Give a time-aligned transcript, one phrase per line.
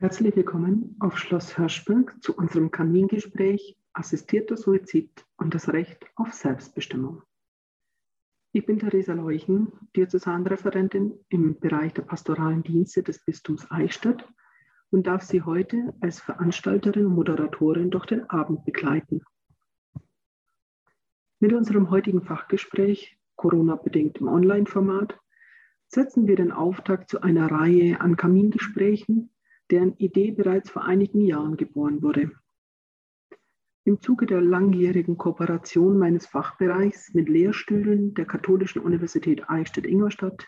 [0.00, 7.24] Herzlich willkommen auf Schloss Hirschberg zu unserem Kamingespräch Assistierter Suizid und das Recht auf Selbstbestimmung.
[8.52, 14.24] Ich bin Theresa Leuchen, Diözesanreferentin im Bereich der pastoralen Dienste des Bistums Eichstätt
[14.90, 19.24] und darf Sie heute als Veranstalterin und Moderatorin durch den Abend begleiten.
[21.40, 25.18] Mit unserem heutigen Fachgespräch, Corona-bedingt im Online-Format,
[25.88, 29.30] setzen wir den Auftakt zu einer Reihe an Kamingesprächen,
[29.70, 32.30] deren Idee bereits vor einigen Jahren geboren wurde.
[33.84, 40.46] Im Zuge der langjährigen Kooperation meines Fachbereichs mit Lehrstühlen der Katholischen Universität Eichstätt-Ingolstadt,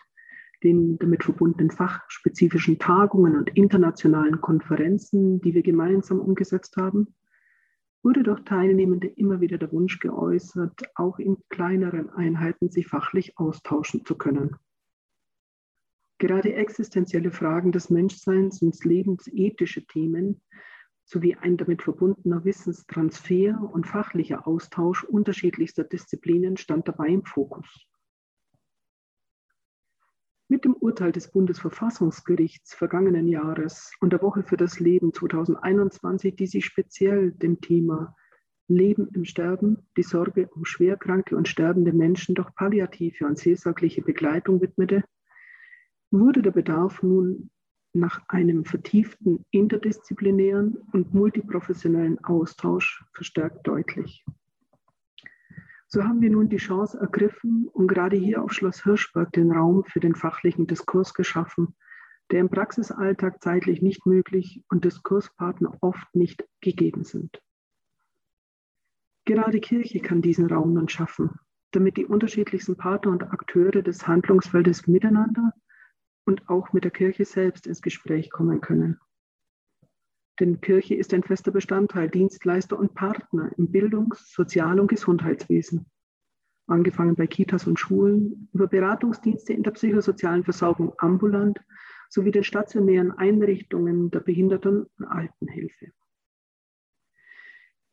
[0.63, 7.15] den damit verbundenen fachspezifischen Tagungen und internationalen Konferenzen, die wir gemeinsam umgesetzt haben,
[8.03, 14.05] wurde durch Teilnehmende immer wieder der Wunsch geäußert, auch in kleineren Einheiten sich fachlich austauschen
[14.05, 14.55] zu können.
[16.21, 20.39] Gerade existenzielle Fragen des Menschseins und lebensethische Themen
[21.03, 27.65] sowie ein damit verbundener Wissenstransfer und fachlicher Austausch unterschiedlichster Disziplinen stand dabei im Fokus.
[30.47, 36.45] Mit dem Urteil des Bundesverfassungsgerichts vergangenen Jahres und der Woche für das Leben 2021, die
[36.45, 38.15] sich speziell dem Thema
[38.67, 44.61] Leben im Sterben, die Sorge um schwerkranke und sterbende Menschen durch palliative und seelsorgliche Begleitung
[44.61, 45.03] widmete,
[46.11, 47.49] wurde der Bedarf nun
[47.93, 54.23] nach einem vertieften interdisziplinären und multiprofessionellen Austausch verstärkt deutlich.
[55.87, 59.83] So haben wir nun die Chance ergriffen und gerade hier auf Schloss Hirschberg den Raum
[59.83, 61.75] für den fachlichen Diskurs geschaffen,
[62.31, 67.41] der im Praxisalltag zeitlich nicht möglich und Diskurspartner oft nicht gegeben sind.
[69.25, 71.31] Gerade Kirche kann diesen Raum nun schaffen,
[71.71, 75.53] damit die unterschiedlichsten Partner und Akteure des Handlungsfeldes miteinander
[76.25, 78.99] und auch mit der Kirche selbst ins Gespräch kommen können.
[80.39, 85.85] Denn Kirche ist ein fester Bestandteil, Dienstleister und Partner im Bildungs-, Sozial- und Gesundheitswesen.
[86.67, 91.59] Angefangen bei Kitas und Schulen, über Beratungsdienste in der psychosozialen Versorgung ambulant
[92.09, 95.91] sowie den stationären Einrichtungen der Behinderten- und Altenhilfe.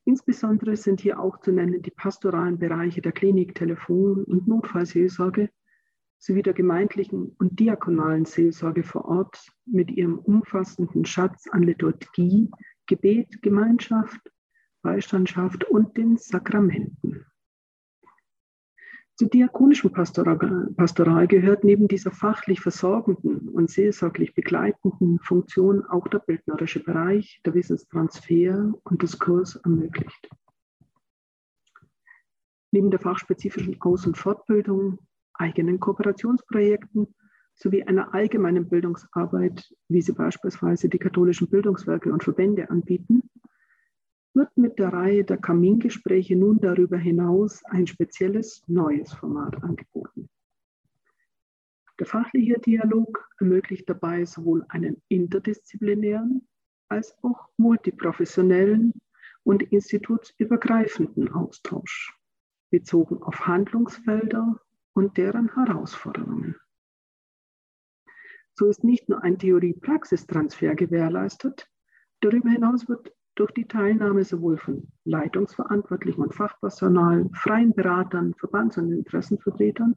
[0.05, 5.51] Insbesondere sind hier auch zu nennen die pastoralen Bereiche der Klinik, Telefon- und Notfallseelsorge
[6.19, 12.51] sowie der gemeindlichen und diakonalen Seelsorge vor Ort mit ihrem umfassenden Schatz an Liturgie,
[12.87, 14.21] Gebet, Gemeinschaft,
[14.83, 17.25] Beistandschaft und den Sakramenten.
[19.19, 26.85] Zur diakonischen Pastoral, gehört neben dieser fachlich versorgenden und seelsorglich begleitenden Funktion auch der bildnerische
[26.85, 30.31] Bereich, der Wissenstransfer und Diskurs ermöglicht.
[32.71, 35.01] Neben der fachspezifischen Aus- und Fortbildung
[35.39, 37.15] eigenen Kooperationsprojekten
[37.55, 43.23] sowie einer allgemeinen Bildungsarbeit, wie sie beispielsweise die katholischen Bildungswerke und Verbände anbieten,
[44.35, 50.29] wird mit der Reihe der Kamingespräche nun darüber hinaus ein spezielles neues Format angeboten.
[51.99, 56.47] Der fachliche Dialog ermöglicht dabei sowohl einen interdisziplinären
[56.89, 58.93] als auch multiprofessionellen
[59.43, 62.17] und institutsübergreifenden Austausch,
[62.71, 64.61] bezogen auf Handlungsfelder
[64.99, 66.57] und deren Herausforderungen.
[68.55, 71.71] So ist nicht nur ein Theorie-Praxistransfer gewährleistet,
[72.21, 78.91] darüber hinaus wird durch die Teilnahme sowohl von Leitungsverantwortlichen und Fachpersonal, freien Beratern, Verbands- und
[78.91, 79.95] Interessenvertretern,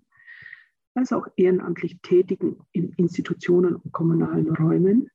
[0.93, 5.09] als auch ehrenamtlich Tätigen in Institutionen und kommunalen Räumen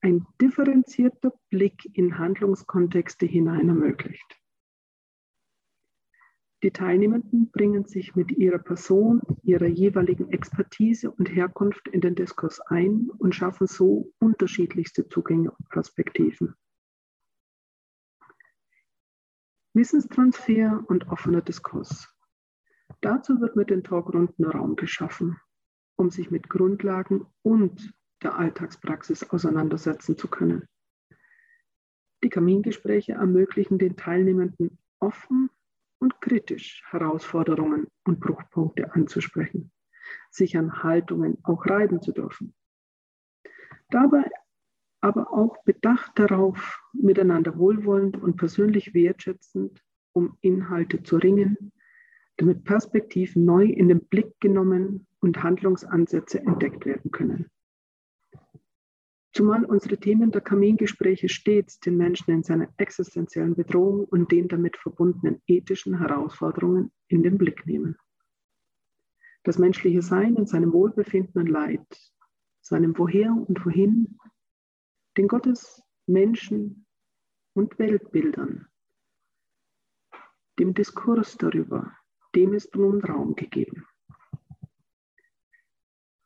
[0.00, 4.41] ein differenzierter Blick in Handlungskontexte hinein ermöglicht.
[6.62, 12.60] Die Teilnehmenden bringen sich mit ihrer Person, ihrer jeweiligen Expertise und Herkunft in den Diskurs
[12.60, 16.54] ein und schaffen so unterschiedlichste Zugänge und Perspektiven.
[19.74, 22.14] Wissenstransfer und offener Diskurs.
[23.00, 25.40] Dazu wird mit den Talkrunden Raum geschaffen,
[25.96, 27.92] um sich mit Grundlagen und
[28.22, 30.68] der Alltagspraxis auseinandersetzen zu können.
[32.22, 35.50] Die Kamingespräche ermöglichen den Teilnehmenden offen
[36.02, 39.70] und kritisch Herausforderungen und Bruchpunkte anzusprechen,
[40.30, 42.54] sich an Haltungen auch reiben zu dürfen.
[43.88, 44.24] Dabei
[45.00, 49.80] aber auch bedacht darauf, miteinander wohlwollend und persönlich wertschätzend
[50.12, 51.72] um Inhalte zu ringen,
[52.36, 57.48] damit Perspektiven neu in den Blick genommen und Handlungsansätze entdeckt werden können.
[59.34, 64.76] Zumal unsere Themen der Kamingespräche stets den Menschen in seiner existenziellen Bedrohung und den damit
[64.76, 67.96] verbundenen ethischen Herausforderungen in den Blick nehmen.
[69.42, 71.86] Das menschliche Sein in seinem Wohlbefinden und Leid,
[72.60, 74.18] seinem Woher und Wohin,
[75.16, 76.86] den Gottes, Menschen
[77.54, 78.68] und Weltbildern,
[80.58, 81.96] dem Diskurs darüber,
[82.34, 83.86] dem ist nun Raum gegeben.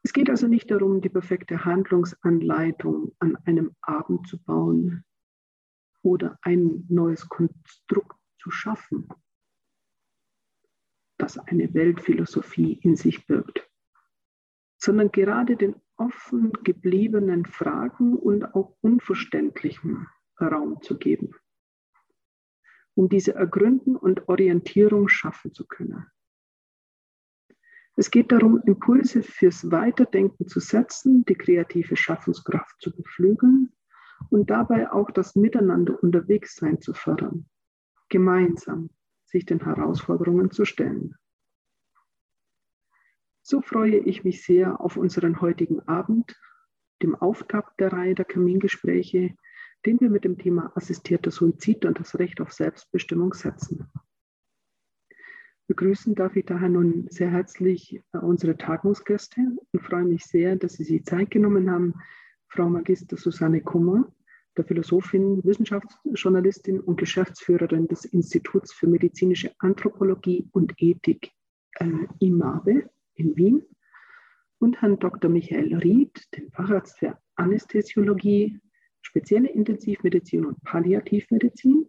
[0.06, 5.05] Es geht also nicht darum, die perfekte Handlungsanleitung an einem Abend zu bauen
[6.00, 9.08] oder ein neues Konstrukt zu schaffen,
[11.19, 13.69] das eine Weltphilosophie in sich birgt,
[14.79, 20.06] sondern gerade den offen gebliebenen Fragen und auch Unverständlichen
[20.41, 21.35] Raum zu geben,
[22.94, 26.06] um diese ergründen und Orientierung schaffen zu können.
[27.99, 33.73] Es geht darum, Impulse fürs Weiterdenken zu setzen, die kreative Schaffenskraft zu beflügeln
[34.29, 37.47] und dabei auch das Miteinander unterwegs sein zu fördern,
[38.11, 38.91] gemeinsam
[39.25, 41.15] sich den Herausforderungen zu stellen.
[43.43, 46.39] So freue ich mich sehr auf unseren heutigen Abend,
[47.03, 49.37] dem Auftakt der Reihe der Kamingespräche,
[49.87, 53.91] den wir mit dem Thema assistierter Suizid und das Recht auf Selbstbestimmung setzen.
[55.69, 59.41] Begrüßen darf ich daher nun sehr herzlich äh, unsere Tagungsgäste
[59.73, 61.95] und freue mich sehr, dass Sie sich Zeit genommen haben,
[62.49, 64.13] Frau Magister Susanne Kummer,
[64.57, 71.33] der Philosophin, Wissenschaftsjournalistin und Geschäftsführerin des Instituts für medizinische Anthropologie und Ethik
[71.81, 73.62] äh, IMABE in Wien,
[74.59, 75.31] und Herrn Dr.
[75.31, 78.59] Michael Ried, den Facharzt für Anästhesiologie,
[79.03, 81.89] spezielle Intensivmedizin und Palliativmedizin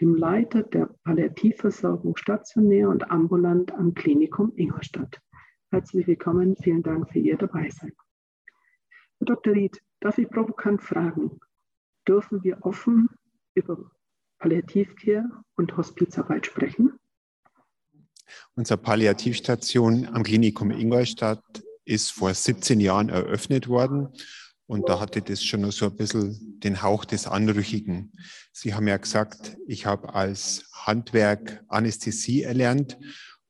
[0.00, 5.20] dem Leiter der Palliativversorgung stationär und ambulant am Klinikum Ingolstadt.
[5.70, 7.92] Herzlich willkommen, vielen Dank für Ihr Dabeisein.
[9.18, 9.54] Herr Dr.
[9.54, 11.40] Ried, darf ich provokant fragen,
[12.06, 13.08] dürfen wir offen
[13.54, 13.90] über
[14.38, 16.92] Palliativcare und Hospizarbeit sprechen?
[18.54, 21.42] Unsere Palliativstation am Klinikum Ingolstadt
[21.84, 24.12] ist vor 17 Jahren eröffnet worden
[24.68, 28.12] und da hatte das schon so ein bisschen den Hauch des Anrüchigen.
[28.52, 32.98] Sie haben ja gesagt, ich habe als Handwerk Anästhesie erlernt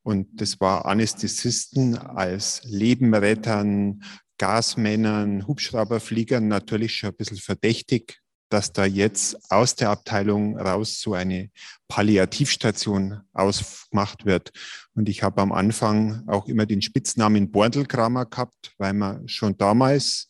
[0.01, 4.01] und das war Anästhesisten als Lebenrettern,
[4.37, 11.15] Gasmännern, Hubschrauberfliegern natürlich schon ein bisschen verdächtig, dass da jetzt aus der Abteilung raus so
[11.15, 11.49] eine
[11.89, 14.51] Palliativstation ausgemacht wird.
[14.95, 20.29] Und ich habe am Anfang auch immer den Spitznamen Bordelkramer gehabt, weil man schon damals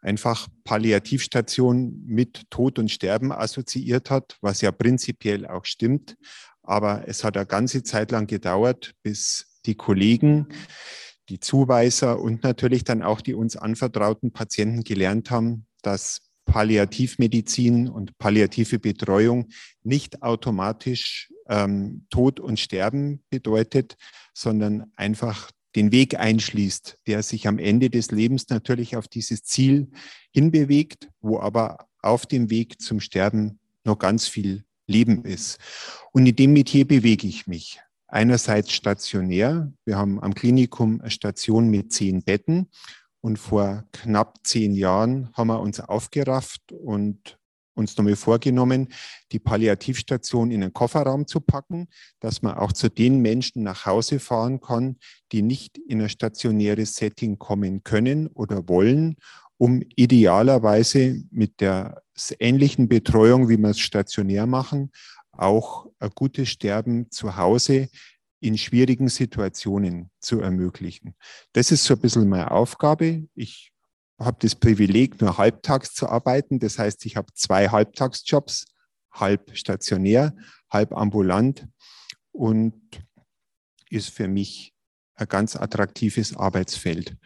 [0.00, 6.16] einfach Palliativstation mit Tod und Sterben assoziiert hat, was ja prinzipiell auch stimmt.
[6.62, 10.48] Aber es hat eine ganze Zeit lang gedauert, bis die Kollegen,
[11.28, 18.16] die Zuweiser und natürlich dann auch die uns anvertrauten Patienten gelernt haben, dass Palliativmedizin und
[18.18, 19.48] palliative Betreuung
[19.82, 23.96] nicht automatisch ähm, Tod und Sterben bedeutet,
[24.32, 29.88] sondern einfach den Weg einschließt, der sich am Ende des Lebens natürlich auf dieses Ziel
[30.32, 35.58] hinbewegt, wo aber auf dem Weg zum Sterben noch ganz viel Leben ist.
[36.12, 37.80] Und in dem Metier bewege ich mich.
[38.08, 39.72] Einerseits stationär.
[39.84, 42.70] Wir haben am Klinikum eine Station mit zehn Betten.
[43.20, 47.38] Und vor knapp zehn Jahren haben wir uns aufgerafft und
[47.78, 48.88] uns nochmal vorgenommen,
[49.32, 51.88] die Palliativstation in den Kofferraum zu packen,
[52.20, 54.96] dass man auch zu den Menschen nach Hause fahren kann,
[55.32, 59.16] die nicht in ein stationäres Setting kommen können oder wollen,
[59.56, 62.02] um idealerweise mit der
[62.38, 64.90] ähnlichen Betreuung, wie wir es stationär machen,
[65.32, 67.88] auch ein gutes Sterben zu Hause
[68.40, 71.14] in schwierigen Situationen zu ermöglichen.
[71.52, 73.26] Das ist so ein bisschen meine Aufgabe.
[73.34, 73.72] Ich
[74.18, 76.58] habe das Privileg, nur halbtags zu arbeiten.
[76.58, 78.66] Das heißt, ich habe zwei Halbtagsjobs,
[79.12, 80.34] halb stationär,
[80.70, 81.66] halb ambulant
[82.32, 82.74] und
[83.90, 84.74] ist für mich
[85.14, 87.16] ein ganz attraktives Arbeitsfeld.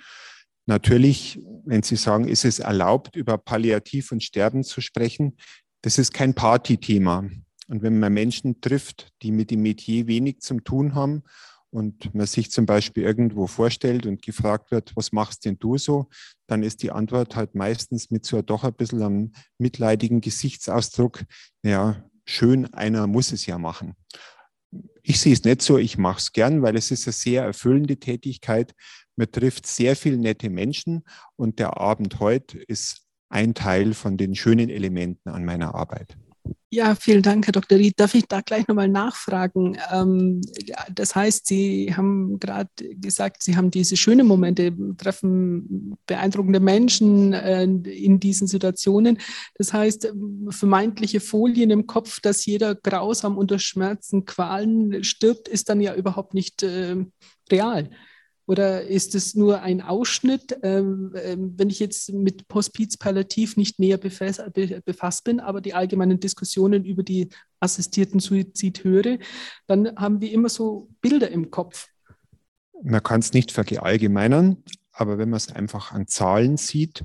[0.66, 5.36] Natürlich, wenn Sie sagen, ist es erlaubt, über Palliativ und Sterben zu sprechen,
[5.82, 7.28] das ist kein Partythema.
[7.66, 11.24] Und wenn man Menschen trifft, die mit dem Metier wenig zum tun haben
[11.72, 16.08] und man sich zum Beispiel irgendwo vorstellt und gefragt wird, was machst denn du so,
[16.46, 21.24] dann ist die Antwort halt meistens mit so doch ein bisschen einem mitleidigen Gesichtsausdruck,
[21.62, 23.94] ja, schön, einer muss es ja machen.
[25.02, 27.96] Ich sehe es nicht so, ich mache es gern, weil es ist eine sehr erfüllende
[27.96, 28.74] Tätigkeit.
[29.16, 31.04] Man trifft sehr viele nette Menschen
[31.36, 36.16] und der Abend heute ist ein Teil von den schönen Elementen an meiner Arbeit.
[36.74, 37.76] Ja, vielen Dank, Herr Dr.
[37.76, 38.00] Ried.
[38.00, 39.76] Darf ich da gleich nochmal nachfragen?
[39.92, 40.40] Ähm,
[40.90, 47.64] das heißt, Sie haben gerade gesagt, Sie haben diese schönen Momente, treffen beeindruckende Menschen äh,
[47.64, 49.18] in diesen Situationen.
[49.56, 50.14] Das heißt,
[50.48, 56.32] vermeintliche Folien im Kopf, dass jeder grausam unter Schmerzen, Qualen stirbt, ist dann ja überhaupt
[56.32, 56.96] nicht äh,
[57.50, 57.90] real.
[58.46, 63.78] Oder ist es nur ein Ausschnitt, ähm, ähm, wenn ich jetzt mit Hospiz Palliativ nicht
[63.78, 67.28] näher befasst bin, aber die allgemeinen Diskussionen über die
[67.60, 69.18] assistierten Suizid höre,
[69.66, 71.88] dann haben wir immer so Bilder im Kopf.
[72.82, 74.56] Man kann es nicht verallgemeinern,
[74.92, 77.04] aber wenn man es einfach an Zahlen sieht,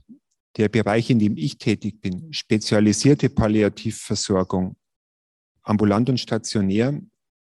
[0.58, 4.76] der Bereich, in dem ich tätig bin, spezialisierte Palliativversorgung,
[5.62, 7.00] ambulant und stationär,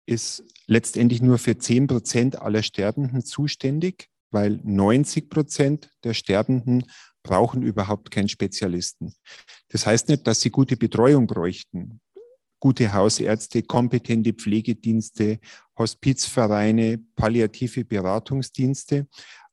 [0.10, 6.84] ist letztendlich nur für 10 Prozent aller Sterbenden zuständig, weil 90 Prozent der Sterbenden
[7.24, 9.14] brauchen überhaupt keinen Spezialisten.
[9.70, 12.02] Das heißt nicht, dass sie gute Betreuung bräuchten.
[12.60, 15.40] Gute Hausärzte, kompetente Pflegedienste,
[15.78, 19.08] Hospizvereine, palliative Beratungsdienste.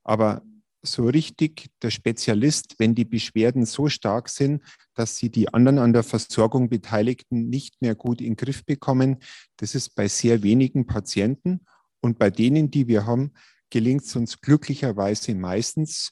[0.04, 0.42] Aber
[0.86, 4.62] so richtig der Spezialist, wenn die Beschwerden so stark sind,
[4.94, 9.18] dass sie die anderen an der Versorgung Beteiligten nicht mehr gut in den Griff bekommen.
[9.56, 11.60] Das ist bei sehr wenigen Patienten.
[12.00, 13.32] Und bei denen, die wir haben,
[13.70, 16.10] gelingt es uns glücklicherweise meistens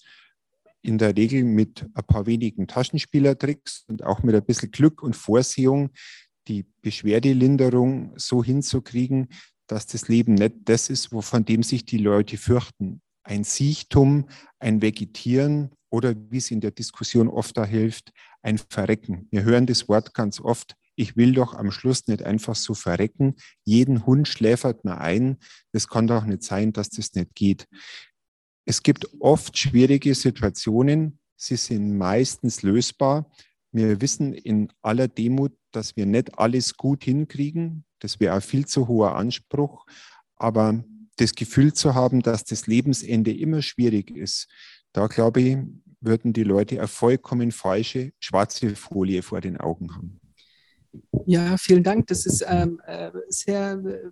[0.82, 5.16] in der Regel mit ein paar wenigen Taschenspielertricks und auch mit ein bisschen Glück und
[5.16, 5.90] Vorsehung
[6.46, 9.28] die Beschwerdelinderung so hinzukriegen,
[9.66, 14.26] dass das Leben nicht das ist, wovon dem sich die Leute fürchten ein Siechtum,
[14.58, 18.12] ein Vegetieren oder wie es in der Diskussion oft da hilft,
[18.42, 19.26] ein Verrecken.
[19.30, 23.34] Wir hören das Wort ganz oft, ich will doch am Schluss nicht einfach so verrecken.
[23.64, 25.38] Jeden Hund schläfert mir ein.
[25.72, 27.66] Das kann doch nicht sein, dass das nicht geht.
[28.64, 31.18] Es gibt oft schwierige Situationen.
[31.36, 33.30] Sie sind meistens lösbar.
[33.72, 37.84] Wir wissen in aller Demut, dass wir nicht alles gut hinkriegen.
[37.98, 39.86] Das wäre ein viel zu hoher Anspruch.
[40.36, 40.84] Aber
[41.16, 44.48] das Gefühl zu haben, dass das Lebensende immer schwierig ist,
[44.92, 45.56] da glaube ich,
[46.00, 50.20] würden die Leute eine vollkommen falsche schwarze Folie vor den Augen haben.
[51.26, 52.06] Ja, vielen Dank.
[52.06, 54.10] Das ist ähm, äh, sehr äh,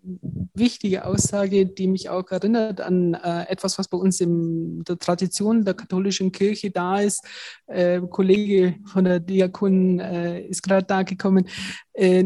[0.54, 5.64] wichtige Aussage, die mich auch erinnert an äh, etwas, was bei uns in der Tradition
[5.64, 7.24] der katholischen Kirche da ist.
[7.66, 11.48] Äh, Kollege von der Diakon äh, ist gerade da gekommen.
[11.94, 12.24] Äh,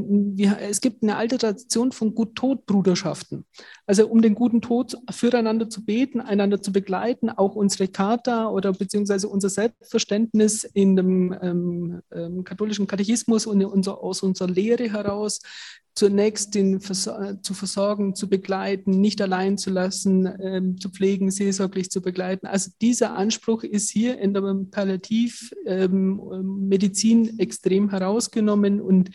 [0.60, 3.44] es gibt eine alte Tradition von Gut-Tod-Bruderschaften.
[3.86, 8.72] Also um den guten Tod füreinander zu beten, einander zu begleiten, auch unsere Charta oder
[8.72, 15.40] beziehungsweise unser Selbstverständnis in dem ähm, ähm, katholischen Katechismus und unser, aus unserer Lehre heraus
[15.96, 22.02] zunächst den zu versorgen, zu begleiten, nicht allein zu lassen, ähm, zu pflegen, seelsorglich zu
[22.02, 22.46] begleiten.
[22.46, 29.08] Also dieser Anspruch ist hier in der Palliativmedizin ähm, extrem herausgenommen und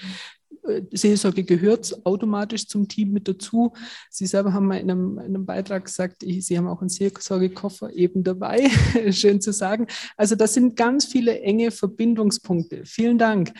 [0.91, 3.73] Seelsorge gehört automatisch zum Team mit dazu.
[4.09, 7.93] Sie selber haben mal in einem, in einem Beitrag gesagt, Sie haben auch einen Seelsorgekoffer
[7.93, 8.69] eben dabei.
[9.11, 9.87] Schön zu sagen.
[10.17, 12.83] Also das sind ganz viele enge Verbindungspunkte.
[12.85, 13.53] Vielen Dank.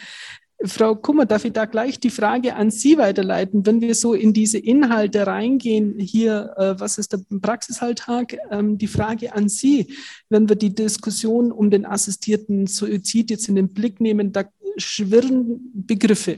[0.64, 3.66] Frau Kummer, darf ich da gleich die Frage an Sie weiterleiten?
[3.66, 8.38] Wenn wir so in diese Inhalte reingehen, hier, äh, was ist der Praxisalltag?
[8.52, 9.88] Ähm, die Frage an Sie,
[10.30, 14.44] wenn wir die Diskussion um den assistierten Suizid jetzt in den Blick nehmen, da
[14.78, 16.38] schwirren Begriffe.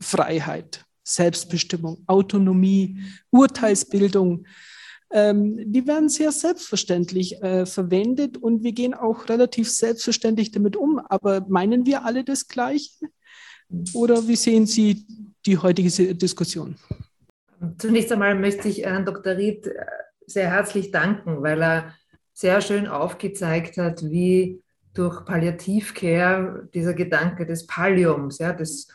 [0.00, 3.00] Freiheit, Selbstbestimmung, Autonomie,
[3.30, 4.46] Urteilsbildung.
[5.12, 10.98] Ähm, die werden sehr selbstverständlich äh, verwendet und wir gehen auch relativ selbstverständlich damit um.
[10.98, 13.06] Aber meinen wir alle das Gleiche?
[13.94, 15.06] Oder wie sehen Sie
[15.44, 16.76] die heutige Diskussion?
[17.78, 19.36] Zunächst einmal möchte ich Herrn Dr.
[19.36, 19.86] Ried äh,
[20.26, 21.94] sehr herzlich danken, weil er
[22.32, 24.62] sehr schön aufgezeigt hat, wie
[24.92, 28.88] durch Palliativcare dieser Gedanke des Palliums, ja, des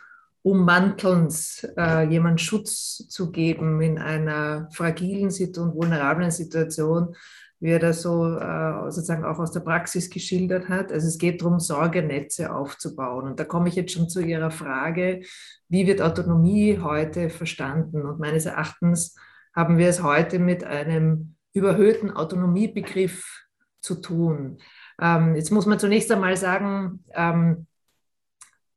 [0.43, 7.15] Ummantelns, äh, jemand Schutz zu geben in einer fragilen und vulnerablen Situation,
[7.59, 10.91] wie er das so äh, sozusagen auch aus der Praxis geschildert hat.
[10.91, 13.27] Also es geht darum, Sorgenetze aufzubauen.
[13.27, 15.21] Und da komme ich jetzt schon zu Ihrer Frage,
[15.69, 18.01] wie wird Autonomie heute verstanden?
[18.01, 19.15] Und meines Erachtens
[19.55, 23.45] haben wir es heute mit einem überhöhten Autonomiebegriff
[23.79, 24.57] zu tun.
[24.99, 27.67] Ähm, jetzt muss man zunächst einmal sagen, ähm,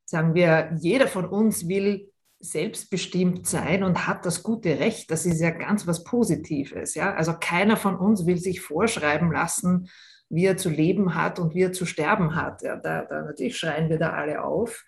[0.04, 5.10] sagen wir, jeder von uns will selbstbestimmt sein und hat das gute Recht.
[5.10, 6.94] Das ist ja ganz was Positives.
[6.94, 7.14] Ja?
[7.14, 9.88] Also keiner von uns will sich vorschreiben lassen,
[10.28, 12.62] wie er zu leben hat und wie er zu sterben hat.
[12.62, 14.84] Ja, da, da natürlich schreien wir da alle auf.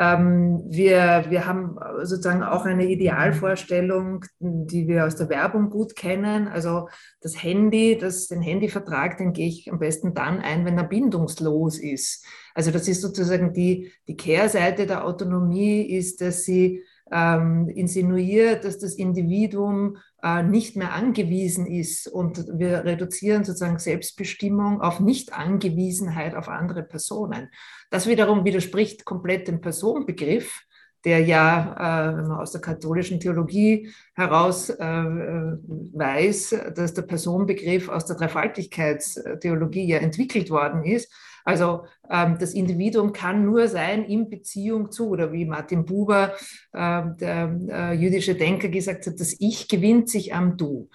[0.00, 6.48] Ähm, wir, wir haben sozusagen auch eine Idealvorstellung, die wir aus der Werbung gut kennen.
[6.48, 6.88] Also
[7.20, 11.78] das Handy, das, den Handyvertrag, den gehe ich am besten dann ein, wenn er bindungslos
[11.78, 12.24] ist.
[12.54, 18.78] Also das ist sozusagen die, die Kehrseite der Autonomie, ist, dass sie ähm, insinuiert, dass
[18.78, 26.48] das Individuum äh, nicht mehr angewiesen ist und wir reduzieren sozusagen Selbstbestimmung auf Nichtangewiesenheit auf
[26.48, 27.48] andere Personen.
[27.90, 30.62] Das wiederum widerspricht komplett dem Personenbegriff,
[31.04, 37.88] der ja, äh, wenn man aus der katholischen Theologie heraus äh, weiß, dass der Personenbegriff
[37.88, 41.10] aus der Dreifaltigkeitstheologie ja entwickelt worden ist.
[41.50, 46.34] Also ähm, das Individuum kann nur sein in Beziehung zu, oder wie Martin Buber,
[46.72, 50.90] äh, der äh, jüdische Denker, gesagt hat, das Ich gewinnt sich am Du.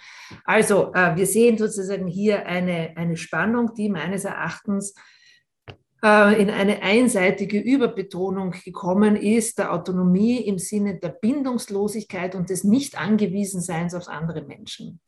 [0.45, 4.95] Also äh, wir sehen sozusagen hier eine, eine Spannung, die meines Erachtens
[6.01, 12.63] äh, in eine einseitige Überbetonung gekommen ist, der Autonomie im Sinne der Bindungslosigkeit und des
[12.63, 15.01] Nicht-Angewiesenseins auf andere Menschen.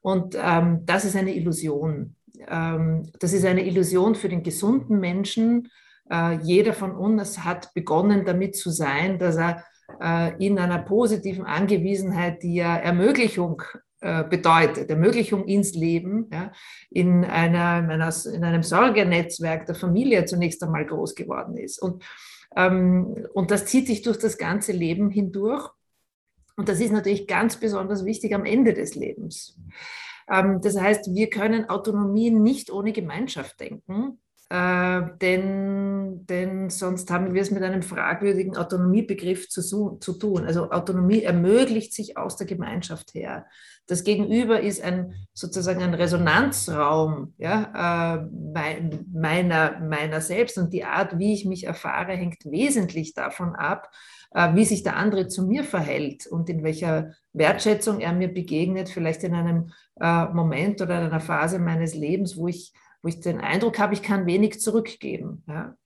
[0.00, 2.15] Und ähm, das ist eine Illusion.
[2.48, 5.68] Ähm, das ist eine Illusion für den gesunden Menschen.
[6.10, 9.64] Äh, jeder von uns hat begonnen damit zu sein, dass er
[10.00, 13.62] äh, in einer positiven Angewiesenheit, die ja Ermöglichung
[14.00, 16.52] äh, bedeutet, Ermöglichung ins Leben, ja,
[16.90, 21.80] in, einer, in, einer, in einem Sorgenetzwerk der Familie zunächst einmal groß geworden ist.
[21.80, 22.04] Und,
[22.56, 25.70] ähm, und das zieht sich durch das ganze Leben hindurch.
[26.56, 29.58] Und das ist natürlich ganz besonders wichtig am Ende des Lebens.
[30.28, 34.18] Ähm, das heißt, wir können Autonomie nicht ohne Gemeinschaft denken.
[34.48, 40.44] Äh, denn, denn sonst haben wir es mit einem fragwürdigen Autonomiebegriff zu, zu tun.
[40.44, 43.46] Also Autonomie ermöglicht sich aus der Gemeinschaft her.
[43.88, 51.18] Das Gegenüber ist ein sozusagen ein Resonanzraum ja, äh, meiner, meiner selbst und die Art,
[51.18, 53.90] wie ich mich erfahre, hängt wesentlich davon ab,
[54.32, 59.22] wie sich der andere zu mir verhält und in welcher Wertschätzung er mir begegnet, vielleicht
[59.24, 63.40] in einem äh, Moment oder in einer Phase meines Lebens, wo ich, wo ich den
[63.40, 65.42] Eindruck habe, ich kann wenig zurückgeben.
[65.48, 65.76] Ja.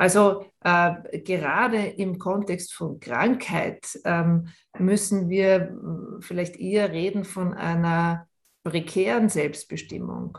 [0.00, 7.52] Also äh, gerade im Kontext von Krankheit ähm, müssen wir äh, vielleicht eher reden von
[7.52, 8.26] einer
[8.64, 10.38] prekären Selbstbestimmung,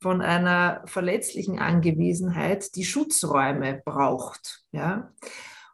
[0.00, 4.64] von einer verletzlichen Angewiesenheit, die Schutzräume braucht.
[4.72, 5.10] Ja?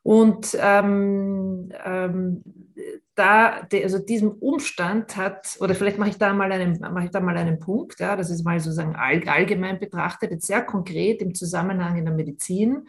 [0.03, 2.43] Und ähm, ähm,
[3.15, 7.21] da, also diesem Umstand hat, oder vielleicht mache ich da mal einen, mache ich da
[7.21, 11.35] mal einen Punkt, ja, das ist mal sozusagen all, allgemein betrachtet, jetzt sehr konkret im
[11.35, 12.89] Zusammenhang in der Medizin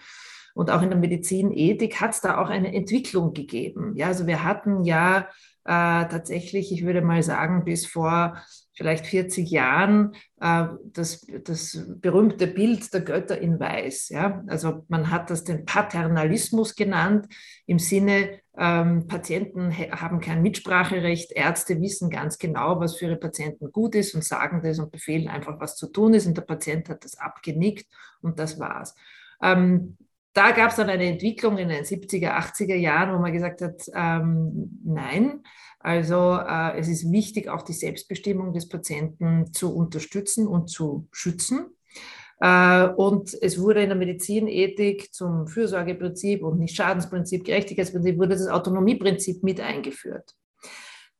[0.54, 3.94] und auch in der Medizinethik hat es da auch eine Entwicklung gegeben.
[3.96, 5.28] Ja, also wir hatten ja
[5.66, 8.38] äh, tatsächlich, ich würde mal sagen, bis vor
[8.76, 14.10] vielleicht 40 Jahren äh, das, das berühmte Bild der Götter in Weiß.
[14.10, 14.44] Ja?
[14.48, 17.28] Also man hat das den Paternalismus genannt,
[17.66, 23.72] im Sinne, ähm, Patienten haben kein Mitspracherecht, Ärzte wissen ganz genau, was für ihre Patienten
[23.72, 26.88] gut ist und sagen das und befehlen einfach, was zu tun ist und der Patient
[26.90, 27.88] hat das abgenickt
[28.22, 28.96] und das war's.
[29.42, 29.98] Ähm,
[30.34, 33.84] da gab es dann eine Entwicklung in den 70er, 80er Jahren, wo man gesagt hat,
[33.94, 35.44] ähm, nein,
[35.84, 41.76] also äh, es ist wichtig, auch die Selbstbestimmung des Patienten zu unterstützen und zu schützen.
[42.40, 48.48] Äh, und es wurde in der Medizinethik zum Fürsorgeprinzip und nicht Schadensprinzip, Gerechtigkeitsprinzip, wurde das
[48.48, 50.34] Autonomieprinzip mit eingeführt.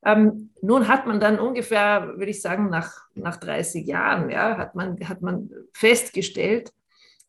[0.06, 4.76] Ähm, nun hat man dann ungefähr, würde ich sagen, nach, nach 30 Jahren, ja, hat,
[4.76, 6.72] man, hat man festgestellt,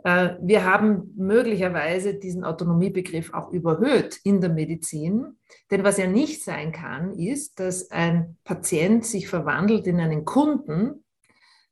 [0.05, 5.39] wir haben möglicherweise diesen Autonomiebegriff auch überhöht in der Medizin.
[5.71, 11.05] Denn was ja nicht sein kann, ist, dass ein Patient sich verwandelt in einen Kunden,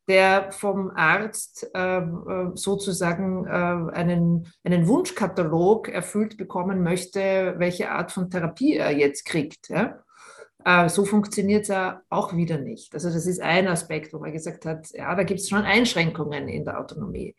[0.08, 8.12] der vom Arzt äh, äh sozusagen äh, einen, einen Wunschkatalog erfüllt bekommen möchte, welche Art
[8.12, 9.70] von Therapie er jetzt kriegt.
[10.64, 12.94] Äh, so funktioniert es ja auch wieder nicht.
[12.94, 16.48] Also das ist ein Aspekt, wo man gesagt hat, ja, da gibt es schon Einschränkungen
[16.48, 17.36] in der Autonomie.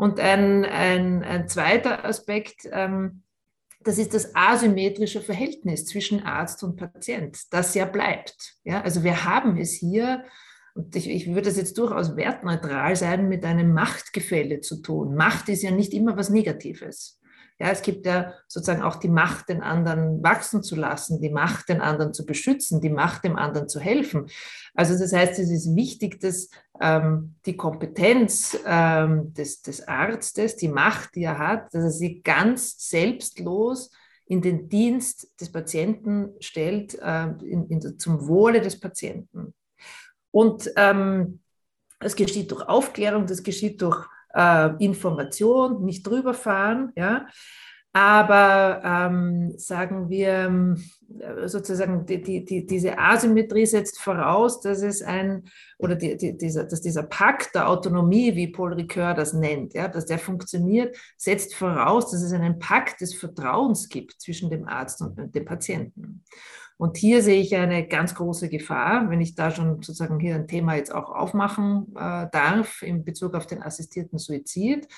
[0.00, 3.22] Und ein, ein, ein zweiter Aspekt, ähm,
[3.80, 8.54] das ist das asymmetrische Verhältnis zwischen Arzt und Patient, das ja bleibt.
[8.64, 10.24] Ja, also wir haben es hier,
[10.74, 15.16] und ich, ich würde das jetzt durchaus wertneutral sein, mit einem Machtgefälle zu tun.
[15.16, 17.20] Macht ist ja nicht immer was Negatives.
[17.58, 21.68] Ja, es gibt ja sozusagen auch die Macht, den anderen wachsen zu lassen, die Macht,
[21.68, 24.30] den anderen zu beschützen, die Macht, dem anderen zu helfen.
[24.74, 26.48] Also das heißt, es ist wichtig, dass
[26.82, 32.88] die Kompetenz ähm, des, des Arztes, die Macht, die er hat, dass er sie ganz
[32.88, 33.90] selbstlos
[34.24, 39.52] in den Dienst des Patienten stellt, äh, in, in, zum Wohle des Patienten.
[40.30, 41.40] Und ähm,
[41.98, 47.26] das geschieht durch Aufklärung, das geschieht durch äh, Information, nicht drüber fahren, ja.
[47.92, 50.76] Aber ähm, sagen wir
[51.46, 55.44] sozusagen, die, die, die, diese Asymmetrie setzt voraus, dass es ein,
[55.78, 60.06] oder die, dieser, dass dieser Pakt der Autonomie, wie Paul Ricoeur das nennt, ja, dass
[60.06, 65.34] der funktioniert, setzt voraus, dass es einen Pakt des Vertrauens gibt zwischen dem Arzt und
[65.34, 66.22] dem Patienten.
[66.76, 70.48] Und hier sehe ich eine ganz große Gefahr, wenn ich da schon sozusagen hier ein
[70.48, 74.88] Thema jetzt auch aufmachen äh, darf in Bezug auf den assistierten Suizid,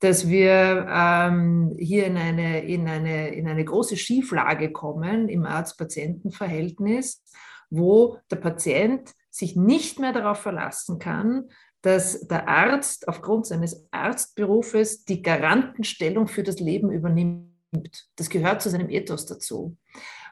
[0.00, 7.24] dass wir ähm, hier in eine, in, eine, in eine große Schieflage kommen im Arzt-Patienten-Verhältnis,
[7.70, 11.48] wo der Patient sich nicht mehr darauf verlassen kann,
[11.82, 17.46] dass der Arzt aufgrund seines Arztberufes die Garantenstellung für das Leben übernimmt.
[18.16, 19.76] Das gehört zu seinem Ethos dazu.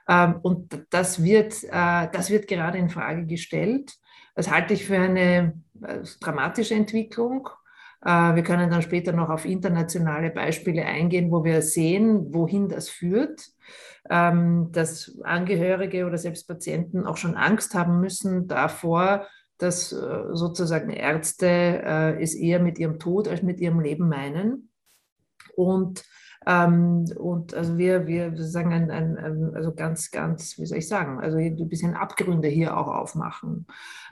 [0.09, 3.95] Ähm, und das wird, äh, das wird gerade in Frage gestellt.
[4.35, 7.49] Das halte ich für eine äh, dramatische Entwicklung.
[8.05, 12.89] Äh, wir können dann später noch auf internationale Beispiele eingehen, wo wir sehen, wohin das
[12.89, 13.49] führt,
[14.11, 19.27] ähm, dass Angehörige oder selbst Patienten auch schon Angst haben müssen davor,
[19.59, 24.69] dass sozusagen Ärzte es eher mit ihrem Tod als mit ihrem Leben meinen.
[25.55, 26.05] Und
[26.47, 30.89] ähm, und also wir, wir sagen ein, ein, ein, also ganz, ganz, wie soll ich
[30.89, 33.67] sagen, also ein bisschen Abgründe hier auch aufmachen.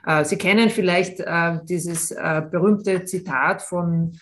[0.05, 4.13] Äh, Sie kennen vielleicht äh, dieses äh, berühmte Zitat von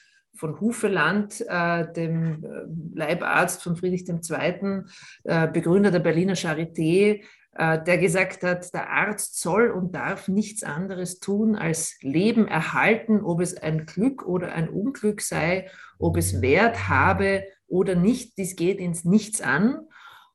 [0.42, 4.82] von Hufeland, äh, dem äh, Leibarzt von Friedrich II.,
[5.24, 7.22] äh, Begründer der Berliner Charité,
[7.54, 13.42] der gesagt hat, der Arzt soll und darf nichts anderes tun, als Leben erhalten, ob
[13.42, 15.70] es ein Glück oder ein Unglück sei,
[16.00, 19.88] ob es Wert habe oder nicht, dies geht ins Nichts an.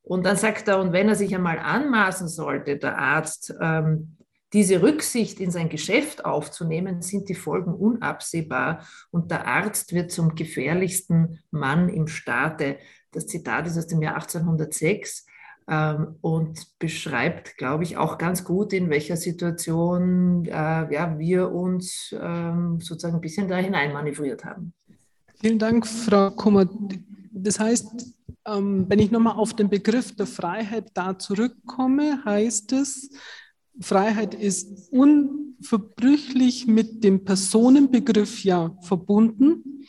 [0.03, 4.17] Und dann sagt er, und wenn er sich einmal anmaßen sollte, der Arzt, ähm,
[4.53, 10.35] diese Rücksicht in sein Geschäft aufzunehmen, sind die Folgen unabsehbar und der Arzt wird zum
[10.35, 12.79] gefährlichsten Mann im Staate.
[13.11, 15.27] Das Zitat ist aus dem Jahr 1806
[15.69, 20.51] ähm, und beschreibt, glaube ich, auch ganz gut, in welcher Situation äh,
[20.95, 24.73] ja, wir uns ähm, sozusagen ein bisschen da hineinmanövriert haben.
[25.41, 26.67] Vielen Dank, Frau Kummer.
[27.39, 28.15] Das heißt,
[28.47, 33.11] ähm, wenn ich nochmal auf den Begriff der Freiheit da zurückkomme, heißt es,
[33.79, 39.87] Freiheit ist unverbrüchlich mit dem Personenbegriff ja verbunden.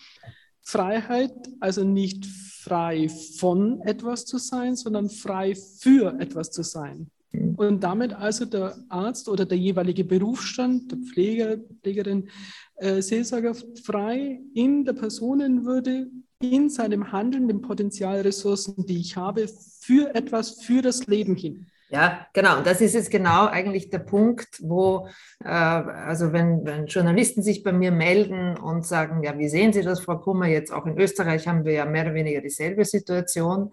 [0.61, 7.09] Freiheit, also nicht frei von etwas zu sein, sondern frei für etwas zu sein.
[7.55, 12.27] Und damit also der Arzt oder der jeweilige Berufsstand, der Pfleger, Pflegerin,
[12.75, 19.47] äh, Seelsorger frei in der Personenwürde, in seinem Handeln, den Potenzialressourcen, die ich habe,
[19.81, 21.67] für etwas, für das Leben hin.
[21.89, 22.57] Ja, genau.
[22.57, 25.07] Und das ist jetzt genau eigentlich der Punkt, wo,
[25.43, 29.83] äh, also wenn, wenn Journalisten sich bei mir melden und sagen, ja, wie sehen Sie
[29.83, 30.47] das, Frau Kummer?
[30.47, 33.71] Jetzt auch in Österreich haben wir ja mehr oder weniger dieselbe Situation.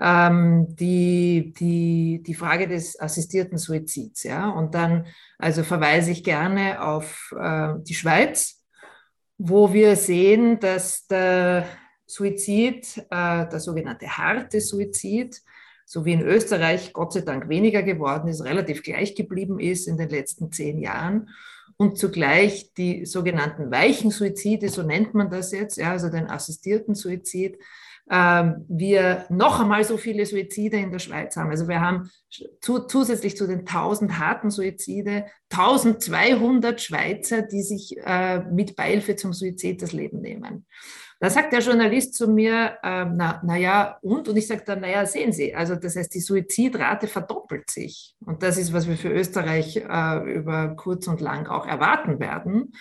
[0.00, 4.24] Ähm, die, die, die Frage des assistierten Suizids.
[4.24, 4.50] Ja?
[4.50, 5.06] Und dann
[5.38, 8.64] also verweise ich gerne auf äh, die Schweiz,
[9.38, 11.64] wo wir sehen, dass der
[12.06, 15.42] Suizid, äh, der sogenannte harte Suizid,
[15.84, 19.96] so wie in Österreich Gott sei Dank weniger geworden ist, relativ gleich geblieben ist in
[19.96, 21.28] den letzten zehn Jahren.
[21.76, 26.94] Und zugleich die sogenannten weichen Suizide, so nennt man das jetzt, ja, also den assistierten
[26.94, 27.58] Suizid,
[28.08, 31.50] ähm, wir noch einmal so viele Suizide in der Schweiz haben.
[31.50, 32.10] Also wir haben
[32.60, 39.32] zu, zusätzlich zu den 1000 harten Suizide 1200 Schweizer, die sich äh, mit Beihilfe zum
[39.32, 40.66] Suizid das Leben nehmen.
[41.18, 44.28] Da sagt der Journalist zu mir, äh, na, na ja, und?
[44.28, 48.14] Und ich sage dann, na ja, sehen Sie, also das heißt, die Suizidrate verdoppelt sich.
[48.20, 52.72] Und das ist, was wir für Österreich äh, über kurz und lang auch erwarten werden.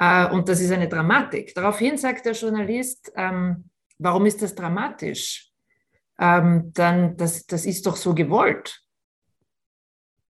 [0.00, 1.54] Äh, und das ist eine Dramatik.
[1.54, 5.52] Daraufhin sagt der Journalist, ähm, warum ist das dramatisch?
[6.18, 8.82] Ähm, dann, das, das ist doch so gewollt.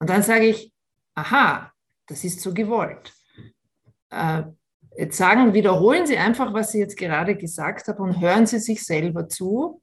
[0.01, 0.73] Und dann sage ich,
[1.15, 1.73] aha,
[2.07, 3.13] das ist so gewollt.
[4.11, 4.43] Äh,
[4.97, 8.85] Jetzt sagen, wiederholen Sie einfach, was Sie jetzt gerade gesagt haben und hören Sie sich
[8.85, 9.83] selber zu,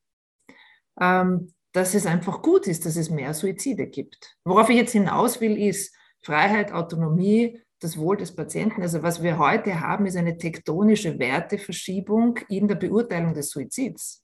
[1.00, 4.38] ähm, dass es einfach gut ist, dass es mehr Suizide gibt.
[4.45, 8.82] Worauf ich jetzt hinaus will, ist Freiheit, Autonomie, das Wohl des Patienten.
[8.82, 14.24] Also was wir heute haben, ist eine tektonische Werteverschiebung in der Beurteilung des Suizids.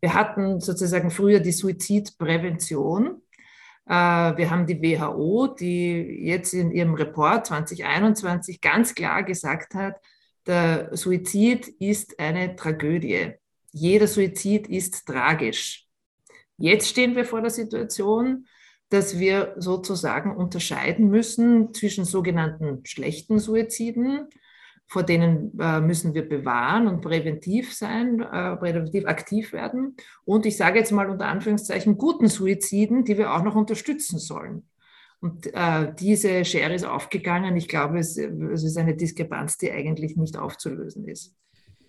[0.00, 3.25] Wir hatten sozusagen früher die Suizidprävention äh,
[3.86, 9.94] wir haben die WHO, die jetzt in ihrem Report 2021 ganz klar gesagt hat,
[10.46, 13.32] der Suizid ist eine Tragödie.
[13.72, 15.86] Jeder Suizid ist tragisch.
[16.58, 18.46] Jetzt stehen wir vor der Situation,
[18.88, 24.28] dass wir sozusagen unterscheiden müssen zwischen sogenannten schlechten Suiziden,
[24.86, 29.96] vor denen äh, müssen wir bewahren und präventiv sein, äh, präventiv aktiv werden.
[30.24, 34.68] Und ich sage jetzt mal unter Anführungszeichen guten Suiziden, die wir auch noch unterstützen sollen.
[35.20, 37.56] Und äh, diese Schere ist aufgegangen.
[37.56, 41.34] Ich glaube, es, es ist eine Diskrepanz, die eigentlich nicht aufzulösen ist.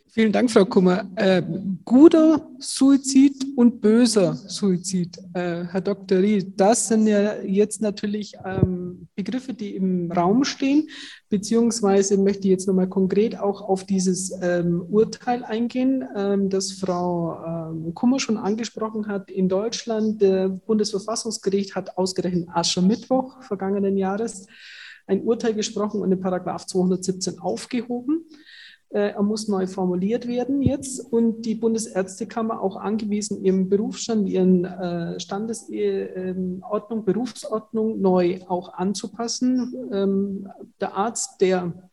[0.10, 1.06] Vielen Dank, Frau Kummer.
[1.16, 1.44] Äh,
[1.84, 6.20] guter Suizid und böser Suizid, äh, Herr Dr.
[6.20, 10.88] Ried, das sind ja jetzt natürlich ähm, Begriffe, die im Raum stehen,
[11.30, 17.72] beziehungsweise möchte ich jetzt nochmal konkret auch auf dieses ähm, Urteil eingehen, ähm, das Frau
[17.72, 19.30] ähm, Kummer schon angesprochen hat.
[19.30, 24.48] In Deutschland, der Bundesverfassungsgericht hat ausgerechnet Aschermittwoch vergangenen Jahres
[25.06, 28.26] ein Urteil gesprochen und den Paragraph 217 aufgehoben.
[28.90, 34.64] Äh, er muss neu formuliert werden jetzt und die Bundesärztekammer auch angewiesen, ihren Berufsstand, ihren
[34.64, 39.90] äh, Standesordnung, Berufsordnung neu auch anzupassen.
[39.92, 40.48] Ähm,
[40.80, 41.90] der Arzt, der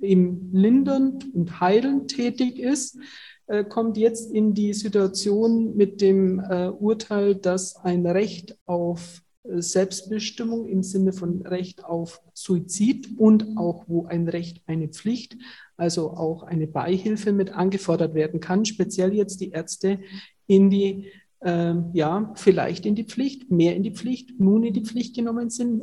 [0.00, 2.98] im lindernd und heilend tätig ist,
[3.46, 6.42] äh, kommt jetzt in die Situation mit dem
[6.80, 14.06] Urteil, dass ein Recht auf Selbstbestimmung im Sinne von Recht auf Suizid und auch wo
[14.06, 15.36] ein Recht eine Pflicht
[15.82, 19.98] also auch eine Beihilfe mit angefordert werden kann, speziell jetzt die Ärzte
[20.46, 21.08] in die,
[21.40, 25.50] äh, ja, vielleicht in die Pflicht, mehr in die Pflicht, nun in die Pflicht genommen
[25.50, 25.82] sind.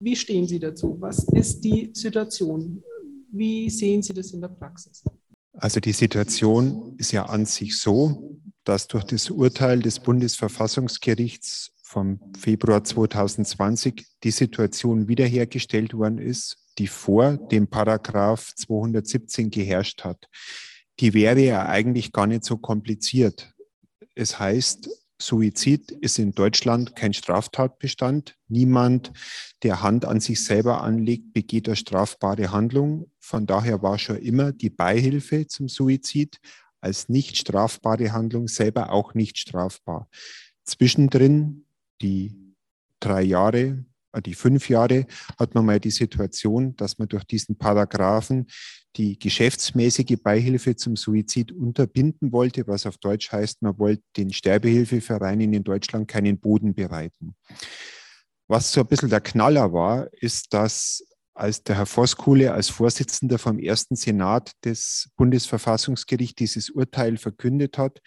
[0.00, 0.96] Wie stehen Sie dazu?
[0.98, 2.82] Was ist die Situation?
[3.30, 5.04] Wie sehen Sie das in der Praxis?
[5.52, 12.18] Also die Situation ist ja an sich so, dass durch das Urteil des Bundesverfassungsgerichts vom
[12.36, 20.28] Februar 2020 die Situation wiederhergestellt worden ist, die vor dem Paragraph 217 geherrscht hat.
[21.00, 23.54] Die wäre ja eigentlich gar nicht so kompliziert.
[24.14, 28.36] Es heißt, Suizid ist in Deutschland kein Straftatbestand.
[28.48, 29.12] Niemand,
[29.62, 33.10] der Hand an sich selber anlegt, begeht eine strafbare Handlung.
[33.18, 36.38] Von daher war schon immer die Beihilfe zum Suizid
[36.80, 40.08] als nicht strafbare Handlung selber auch nicht strafbar.
[40.64, 41.64] Zwischendrin
[42.02, 42.54] die
[43.00, 43.84] drei Jahre
[44.24, 45.06] die fünf Jahre
[45.38, 48.46] hat man mal die Situation, dass man durch diesen Paragraphen
[48.96, 55.52] die geschäftsmäßige Beihilfe zum Suizid unterbinden wollte, was auf Deutsch heißt, man wollte den Sterbehilfevereinen
[55.52, 57.36] in Deutschland keinen Boden bereiten.
[58.48, 63.38] Was so ein bisschen der Knaller war, ist, dass als der Herr Voskuhle als Vorsitzender
[63.38, 68.00] vom ersten Senat des Bundesverfassungsgerichts dieses Urteil verkündet hat,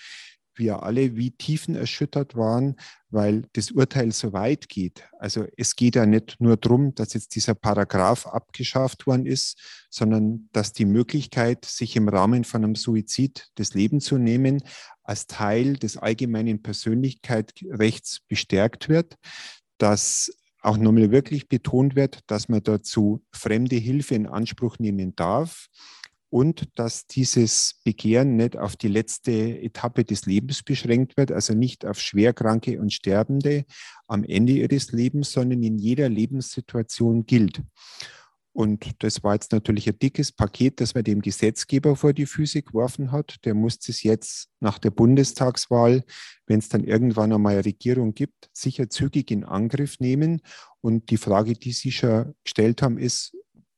[0.60, 2.76] wir alle wie tiefenerschüttert waren,
[3.10, 5.04] weil das Urteil so weit geht.
[5.18, 10.50] Also es geht ja nicht nur darum, dass jetzt dieser Paragraph abgeschafft worden ist, sondern
[10.52, 14.62] dass die Möglichkeit, sich im Rahmen von einem Suizid das Leben zu nehmen,
[15.04, 19.16] als Teil des allgemeinen Persönlichkeitsrechts bestärkt wird,
[19.80, 25.68] dass auch nochmal wirklich betont wird, dass man dazu fremde Hilfe in Anspruch nehmen darf
[26.30, 31.86] und dass dieses Begehren nicht auf die letzte Etappe des Lebens beschränkt wird, also nicht
[31.86, 33.66] auf Schwerkranke und Sterbende
[34.08, 37.64] am Ende ihres Lebens, sondern in jeder Lebenssituation gilt.
[38.52, 42.62] Und das war jetzt natürlich ein dickes Paket, das man dem Gesetzgeber vor die Füße
[42.64, 43.38] geworfen hat.
[43.46, 46.04] Der muss es jetzt nach der Bundestagswahl,
[46.46, 50.42] wenn es dann irgendwann einmal eine Regierung gibt, sicher zügig in Angriff nehmen.
[50.82, 53.34] Und die Frage, die Sie schon gestellt haben, ist,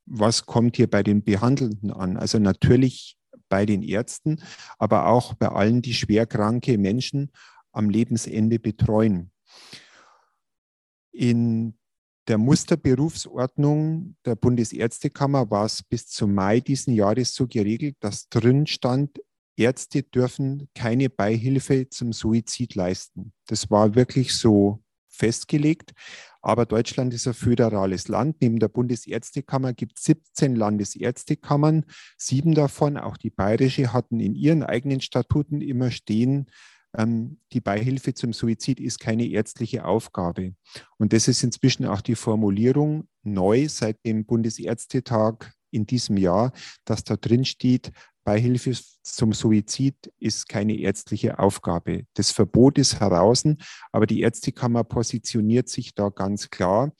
[0.06, 2.16] was kommt hier bei den Behandelnden an?
[2.16, 3.16] Also natürlich
[3.48, 4.42] bei den Ärzten,
[4.78, 7.30] aber auch bei allen, die schwerkranke Menschen
[7.72, 9.30] am Lebensende betreuen.
[11.12, 11.78] In
[12.28, 18.66] der Musterberufsordnung der Bundesärztekammer war es bis zum Mai diesen Jahres so geregelt, dass drin
[18.66, 19.20] stand,
[19.56, 23.32] Ärzte dürfen keine Beihilfe zum Suizid leisten.
[23.46, 25.92] Das war wirklich so festgelegt.
[26.42, 28.36] Aber Deutschland ist ein föderales Land.
[28.40, 31.84] Neben der Bundesärztekammer gibt es 17 Landesärztekammern.
[32.18, 36.46] Sieben davon, auch die bayerische, hatten in ihren eigenen Statuten immer stehen,
[36.96, 40.54] ähm, die Beihilfe zum Suizid ist keine ärztliche Aufgabe.
[40.98, 46.52] Und das ist inzwischen auch die Formulierung neu seit dem Bundesärztetag in diesem Jahr,
[46.84, 47.92] dass da drin steht,
[48.24, 52.04] Beihilfe zum Suizid ist keine ärztliche Aufgabe.
[52.14, 53.44] Das Verbot ist heraus,
[53.90, 56.92] aber die Ärztekammer positioniert sich da ganz klar.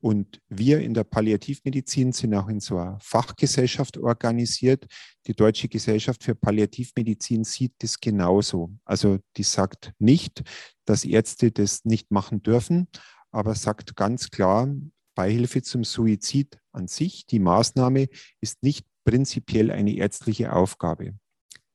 [0.00, 4.86] Und wir in der Palliativmedizin sind auch in so einer Fachgesellschaft organisiert.
[5.26, 8.70] Die Deutsche Gesellschaft für Palliativmedizin sieht das genauso.
[8.84, 10.44] Also die sagt nicht,
[10.84, 12.86] dass Ärzte das nicht machen dürfen,
[13.32, 14.72] aber sagt ganz klar,
[15.16, 18.06] Beihilfe zum Suizid an sich, die Maßnahme
[18.40, 21.14] ist nicht prinzipiell eine ärztliche Aufgabe.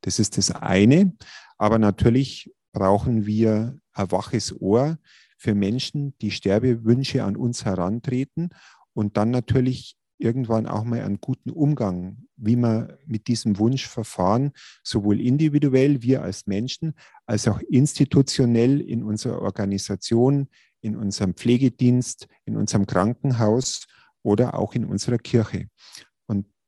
[0.02, 1.14] Das ist das eine.
[1.58, 5.00] Aber natürlich brauchen wir ein waches Ohr
[5.40, 8.50] für Menschen, die Sterbewünsche an uns herantreten
[8.94, 14.52] und dann natürlich irgendwann auch mal einen guten Umgang, wie wir mit diesem Wunsch verfahren,
[14.84, 16.94] sowohl individuell, wir als Menschen,
[17.26, 20.50] als auch institutionell in unserer Organisation,
[20.82, 23.88] in unserem Pflegedienst, in unserem Krankenhaus
[24.22, 25.68] oder auch in unserer Kirche.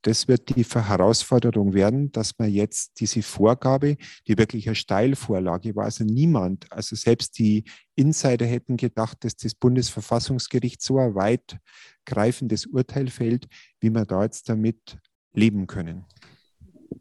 [0.05, 5.85] Das wird die Herausforderung werden, dass man jetzt diese Vorgabe, die wirklich eine Steilvorlage war,
[5.85, 7.63] also niemand, also selbst die
[7.95, 13.47] Insider hätten gedacht, dass das Bundesverfassungsgericht so ein weitgreifendes Urteil fällt,
[13.79, 14.99] wie wir da jetzt damit
[15.33, 16.05] leben können.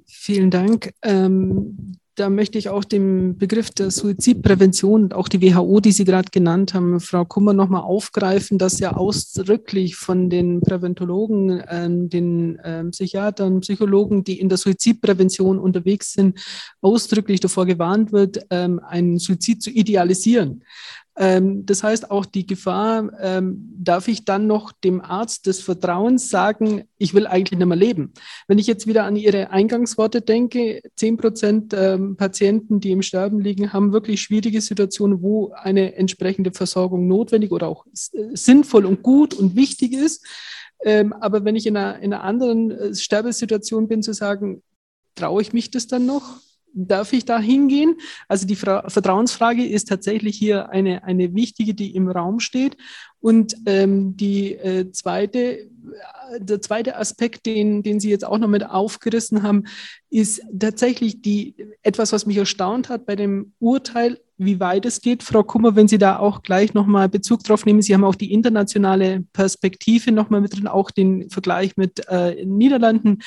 [0.07, 0.93] Vielen Dank.
[1.03, 6.05] Ähm, da möchte ich auch den Begriff der Suizidprävention und auch die WHO, die Sie
[6.05, 12.57] gerade genannt haben, Frau Kummer, nochmal aufgreifen, dass ja ausdrücklich von den Präventologen, äh, den
[12.61, 16.39] äh, Psychiatern, Psychologen, die in der Suizidprävention unterwegs sind,
[16.81, 20.63] ausdrücklich davor gewarnt wird, ähm, einen Suizid zu idealisieren.
[21.17, 26.29] Ähm, das heißt, auch die Gefahr, ähm, darf ich dann noch dem Arzt des Vertrauens
[26.29, 28.13] sagen, ich will eigentlich nicht mehr leben.
[28.49, 33.41] Wenn ich jetzt wieder an Ihre Eingangsworte denke, 10 Prozent ähm, Patienten, die im Sterben
[33.41, 39.35] liegen, haben wirklich schwierige Situationen, wo eine entsprechende Versorgung notwendig oder auch sinnvoll und gut
[39.35, 40.27] und wichtig ist.
[41.21, 44.63] aber wenn ich in einer, in einer anderen äh, Sterbesituation bin, zu sagen,
[45.15, 46.44] traue ich mich das dann noch?
[46.75, 47.97] Darf ich da hingehen?
[48.29, 52.77] Also die Fra Vertrauensfrage ist tatsächlich hier eine, eine wichtige, die im Raum steht.
[53.21, 55.69] Und ähm, die, äh, zweite, äh,
[56.41, 59.65] der zweite Aspekt, den, den Sie jetzt auch noch mit aufgerissen haben,
[60.11, 65.23] ist tatsächlich die, etwas, was mich erstaunt hat bei dem Urteil, wie weit es geht.
[65.23, 68.33] Frau Kummer, wenn Sie da auch gleich nochmal Bezug drauf nehmen, Sie haben auch die
[68.33, 73.21] internationale Perspektive nochmal mit drin, auch den Vergleich mit äh, Niederlanden.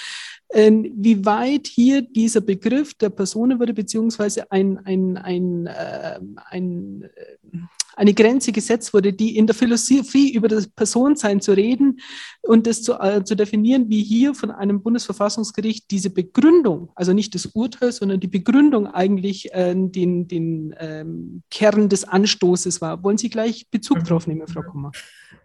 [0.50, 7.58] Ähm, wie weit hier dieser Begriff der Personenwürde beziehungsweise ein, ein, ein, äh, ein, äh,
[7.98, 12.00] eine Grenze gesetzt wurde, die in der Philosophie über das Personensein zu reden
[12.44, 17.36] und das zu, äh, zu definieren, wie hier von einem Bundesverfassungsgericht diese Begründung, also nicht
[17.36, 23.04] das Urteil, sondern die Begründung eigentlich äh, den, den ähm, Kern des Anstoßes war.
[23.04, 24.04] Wollen Sie gleich Bezug mhm.
[24.04, 24.92] drauf nehmen, Frau Kummer?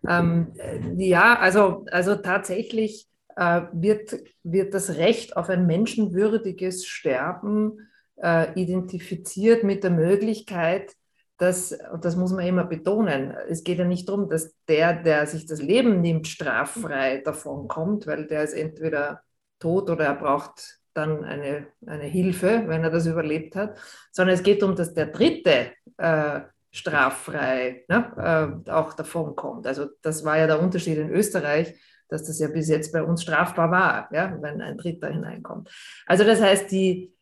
[0.06, 0.48] Ähm,
[0.96, 9.64] ja, also, also tatsächlich äh, wird, wird das Recht auf ein menschenwürdiges Sterben äh, identifiziert
[9.64, 10.94] mit der Möglichkeit,
[11.38, 15.26] dass, und das muss man immer betonen, es geht ja nicht darum, dass der, der
[15.26, 19.22] sich das Leben nimmt, straffrei davon kommt, weil der ist entweder
[19.58, 23.78] tot oder er braucht dann eine, eine Hilfe, wenn er das überlebt hat,
[24.12, 26.40] sondern es geht darum, dass der Dritte äh,
[26.70, 29.66] straffrei ne, äh, auch davon kommt.
[29.66, 31.74] Also das war ja der Unterschied in Österreich
[32.12, 35.70] dass das ja bis jetzt bei uns strafbar war, ja, wenn ein Dritter hineinkommt.
[36.07, 37.12] Also das heißt, die,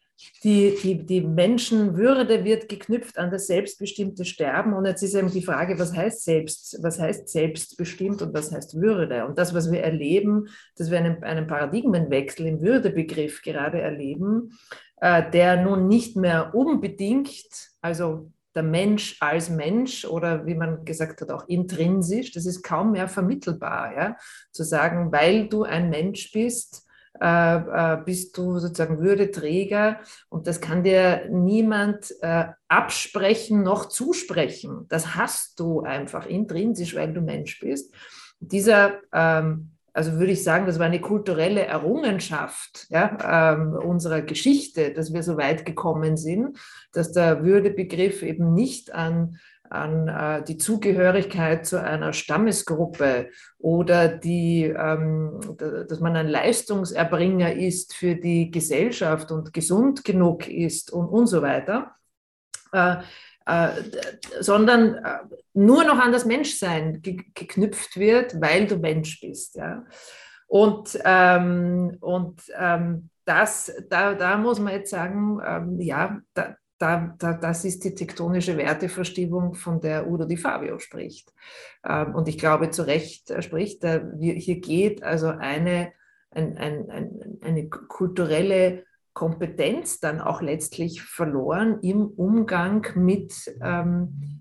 [0.45, 4.75] die, die, die Menschenwürde wird geknüpft an das selbstbestimmte Sterben.
[4.75, 8.81] Und jetzt ist eben die Frage, was heißt selbst, was heißt selbstbestimmt und was heißt
[8.81, 9.27] Würde?
[9.27, 14.59] Und das, was wir erleben, dass wir einen, einen Paradigmenwechsel im Würdebegriff gerade erleben,
[15.01, 21.21] äh, der nun nicht mehr unbedingt, also der Mensch als Mensch oder wie man gesagt
[21.21, 23.95] hat, auch intrinsisch, das ist kaum mehr vermittelbar.
[23.97, 24.17] Ja?
[24.53, 26.87] Zu sagen, weil du ein Mensch bist,
[27.21, 34.87] äh, äh, bist du sozusagen Würdeträger und das kann dir niemand äh, absprechen noch zusprechen.
[34.89, 37.93] Das hast du einfach intrinsisch, weil du Mensch bist.
[38.39, 44.93] Dieser ähm, also würde ich sagen, das war eine kulturelle Errungenschaft ja, ähm, unserer Geschichte,
[44.93, 46.59] dass wir so weit gekommen sind,
[46.93, 54.65] dass der Würdebegriff eben nicht an, an äh, die Zugehörigkeit zu einer Stammesgruppe oder die,
[54.65, 61.27] ähm, dass man ein Leistungserbringer ist für die Gesellschaft und gesund genug ist und, und
[61.27, 61.95] so weiter.
[62.73, 62.97] Äh,
[64.41, 65.19] sondern äh,
[65.55, 69.57] nur noch an das Menschsein ge geknüpft wird, weil du Mensch bist.
[69.57, 69.85] Ja?
[70.47, 77.15] Und, ähm, und ähm, das, da, da muss man jetzt sagen, ähm, ja, da, da,
[77.19, 81.33] da, das ist die tektonische Werteverstiebung, von der Udo Di Fabio spricht.
[81.85, 85.93] Ähm, und ich glaube, zu Recht spricht, äh, hier geht also eine,
[86.31, 94.41] ein, ein, ein, eine kulturelle Kompetenz dann auch letztlich verloren im Umgang mit ähm,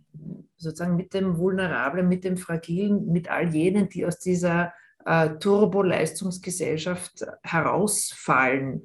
[0.59, 4.73] sozusagen mit dem Vulnerablen, mit dem Fragilen, mit all jenen, die aus dieser
[5.05, 8.83] äh, Turbo-Leistungsgesellschaft herausfallen.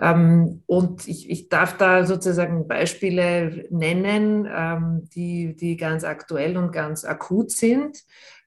[0.00, 6.72] Ähm, und ich, ich, darf da sozusagen Beispiele nennen, ähm, die, die ganz aktuell und
[6.72, 8.02] ganz akut sind.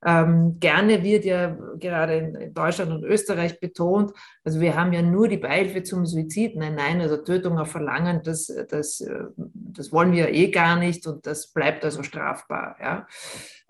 [0.05, 5.27] Ähm, gerne wird ja gerade in Deutschland und Österreich betont, also wir haben ja nur
[5.27, 6.55] die Beihilfe zum Suizid.
[6.55, 9.03] Nein, nein, also Tötung auf Verlangen, das, das,
[9.36, 12.77] das wollen wir eh gar nicht und das bleibt also strafbar.
[12.79, 13.07] Ja.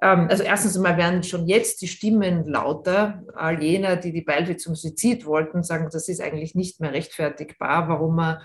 [0.02, 3.24] Ähm, also erstens einmal werden schon jetzt die Stimmen lauter.
[3.34, 7.90] All jener, die die Beihilfe zum Suizid wollten, sagen, das ist eigentlich nicht mehr rechtfertigbar.
[7.90, 8.38] Warum, man,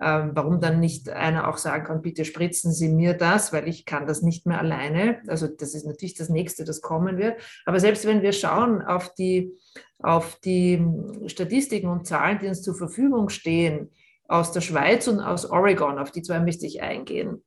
[0.00, 3.84] ähm, warum dann nicht einer auch sagen kann, bitte spritzen Sie mir das, weil ich
[3.86, 5.20] kann das nicht mehr alleine.
[5.26, 7.29] Also das ist natürlich das Nächste, das kommen wird.
[7.64, 9.52] Aber selbst wenn wir schauen auf die,
[9.98, 10.84] auf die
[11.26, 13.90] Statistiken und Zahlen, die uns zur Verfügung stehen,
[14.28, 17.42] aus der Schweiz und aus Oregon, auf die zwei möchte ich eingehen.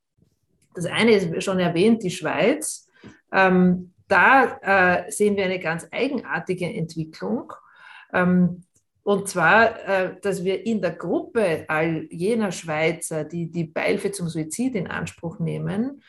[0.74, 2.88] Das eine ist schon erwähnt, die Schweiz.
[3.32, 4.58] Ähm, da
[5.06, 7.54] äh, sehen wir eine ganz eigenartige Entwicklung.
[8.14, 8.64] Ähm,
[9.04, 14.30] und zwar, äh, dass wir in der Gruppe all jener Schweizer, die die Beihilfe zum
[14.30, 16.02] Suizid in Anspruch nehmen,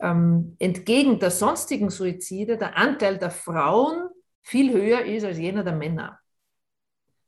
[0.00, 4.08] ähm, entgegen der sonstigen Suizide der Anteil der Frauen
[4.42, 6.18] viel höher ist als jener der Männer.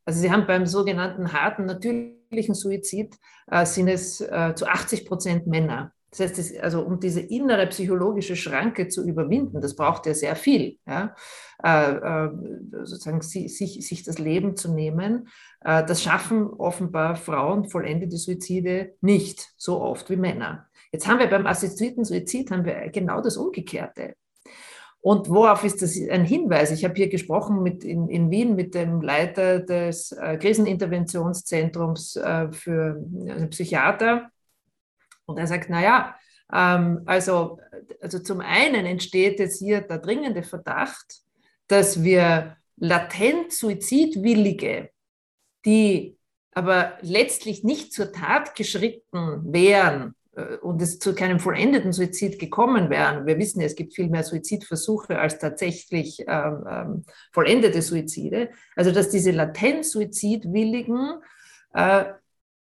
[0.05, 3.17] Also sie haben beim sogenannten harten natürlichen Suizid
[3.51, 5.93] äh, sind es äh, zu 80 Prozent Männer.
[6.11, 10.37] Das heißt, das, also um diese innere psychologische Schranke zu überwinden, das braucht ja sehr
[10.37, 11.15] viel, ja?
[11.63, 12.31] Äh, äh,
[12.85, 15.29] sozusagen sich, sich, das Leben zu nehmen.
[15.61, 20.68] Äh, das schaffen offenbar Frauen vollendete Suizide nicht so oft wie Männer.
[20.93, 24.15] Jetzt haben wir beim assistierten Suizid haben wir genau das Umgekehrte.
[25.01, 26.71] Und worauf ist das ein Hinweis?
[26.71, 32.51] Ich habe hier gesprochen mit in, in Wien mit dem Leiter des äh, Kriseninterventionszentrums äh,
[32.51, 34.31] für äh, Psychiater
[35.27, 36.17] und er sagt, naja,
[36.53, 37.61] ähm, also,
[38.01, 41.21] also zum einen entsteht jetzt hier der dringende Verdacht,
[41.69, 44.91] dass wir latent Suizidwillige,
[45.65, 46.17] die
[46.53, 50.15] aber letztlich nicht zur Tat geschritten wären
[50.63, 53.27] und es zu keinem vollendeten Suizid gekommen wären.
[53.27, 58.51] Wir wissen, es gibt viel mehr Suizidversuche als tatsächlich ähm, ähm, vollendete Suizide.
[58.77, 61.21] Also dass diese latent Suizidwilligen
[61.75, 62.05] äh,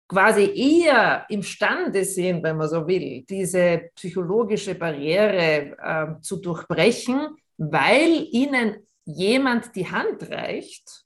[0.09, 8.27] quasi eher imstande sind, wenn man so will, diese psychologische Barriere äh, zu durchbrechen, weil
[8.31, 11.05] ihnen jemand die Hand reicht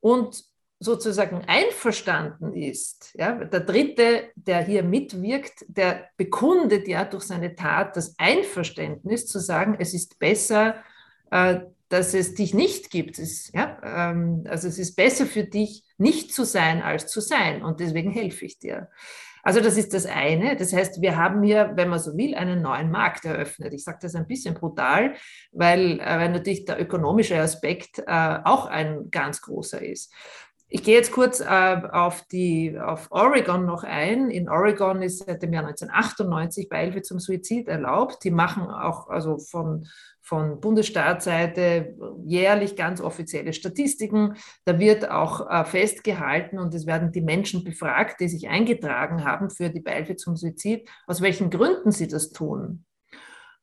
[0.00, 0.44] und
[0.80, 7.96] sozusagen einverstanden ist, ja, der Dritte, der hier mitwirkt, der bekundet ja durch seine Tat
[7.96, 10.76] das Einverständnis zu sagen, es ist besser,
[11.30, 13.18] äh, dass es dich nicht gibt.
[13.18, 17.62] Es, ja, ähm, also es ist besser für dich, nicht zu sein, als zu sein.
[17.62, 18.88] Und deswegen helfe ich dir.
[19.42, 20.56] Also das ist das eine.
[20.56, 23.72] Das heißt, wir haben hier, wenn man so will, einen neuen Markt eröffnet.
[23.72, 25.14] Ich sage das ein bisschen brutal,
[25.52, 30.12] weil, äh, weil natürlich der ökonomische Aspekt äh, auch ein ganz großer ist.
[30.70, 34.30] Ich gehe jetzt kurz äh, auf, die, auf Oregon noch ein.
[34.30, 38.22] In Oregon ist seit dem Jahr 1998 Beihilfe zum Suizid erlaubt.
[38.22, 39.86] Die machen auch also von,
[40.20, 41.96] von Bundesstaatsseite
[42.26, 44.34] jährlich ganz offizielle Statistiken.
[44.66, 49.48] Da wird auch äh, festgehalten und es werden die Menschen befragt, die sich eingetragen haben
[49.48, 52.84] für die Beihilfe zum Suizid, aus welchen Gründen sie das tun.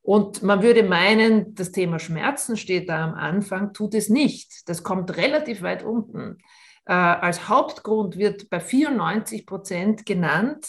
[0.01, 4.68] Und man würde meinen, das Thema Schmerzen steht da am Anfang, tut es nicht.
[4.68, 6.39] Das kommt relativ weit unten.
[6.86, 10.67] Äh, als Hauptgrund wird bei 94 Prozent genannt,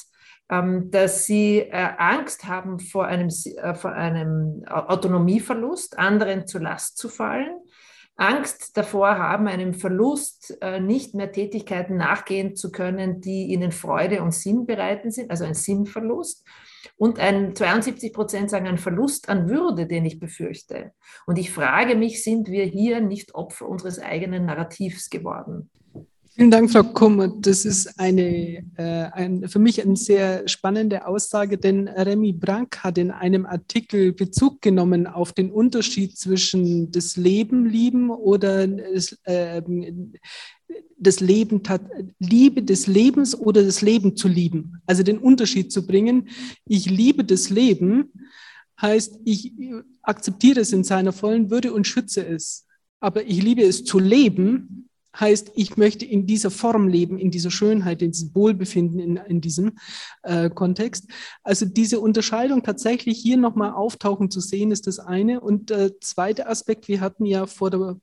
[0.48, 6.96] ähm, dass sie äh, Angst haben vor einem, äh, vor einem Autonomieverlust, anderen zur Last
[6.96, 7.58] zu fallen.
[8.18, 14.32] Angst davor haben, einem Verlust nicht mehr Tätigkeiten nachgehen zu können, die ihnen Freude und
[14.32, 16.42] Sinn bereiten sind, also ein Sinnverlust.
[16.96, 20.92] Und ein 72 Prozent sagen ein Verlust an Würde, den ich befürchte.
[21.26, 25.68] Und ich frage mich, sind wir hier nicht Opfer unseres eigenen Narrativs geworden?
[26.38, 27.28] Vielen Dank, Frau Kummer.
[27.28, 32.98] Das ist eine, äh, ein, für mich eine sehr spannende Aussage, denn Remy Brank hat
[32.98, 39.62] in einem Artikel Bezug genommen auf den Unterschied zwischen das Leben lieben oder das, äh,
[40.98, 41.62] das Leben,
[42.18, 44.82] Liebe des Lebens oder das Leben zu lieben.
[44.84, 46.28] Also den Unterschied zu bringen.
[46.66, 48.12] Ich liebe das Leben
[48.78, 49.54] heißt, ich
[50.02, 52.66] akzeptiere es in seiner vollen Würde und schütze es.
[53.00, 54.85] Aber ich liebe es zu leben
[55.18, 59.40] heißt, ich möchte in dieser Form leben, in dieser Schönheit, in diesem Wohlbefinden, in, in
[59.40, 59.72] diesem
[60.22, 61.06] äh, Kontext.
[61.42, 65.40] Also diese Unterscheidung tatsächlich hier nochmal auftauchen zu sehen, ist das eine.
[65.40, 67.96] Und der äh, zweite Aspekt, wir hatten ja vor der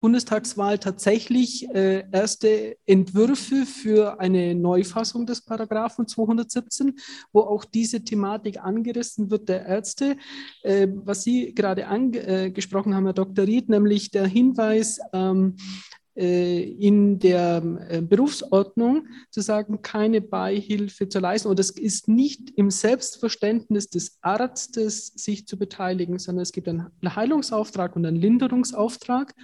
[0.00, 6.96] Bundestagswahl tatsächlich äh, erste Entwürfe für eine Neufassung des Paragraphen 217,
[7.32, 10.16] wo auch diese Thematik angerissen wird der Ärzte.
[10.62, 13.44] Äh, was Sie gerade angesprochen haben, Herr Dr.
[13.44, 21.20] Ried, nämlich der Hinweis, ähm, äh, in der äh, Berufsordnung zu sagen, keine Beihilfe zu
[21.20, 21.48] leisten.
[21.48, 26.90] Und es ist nicht im Selbstverständnis des Arztes, sich zu beteiligen, sondern es gibt einen
[27.04, 29.34] Heilungsauftrag und einen Linderungsauftrag.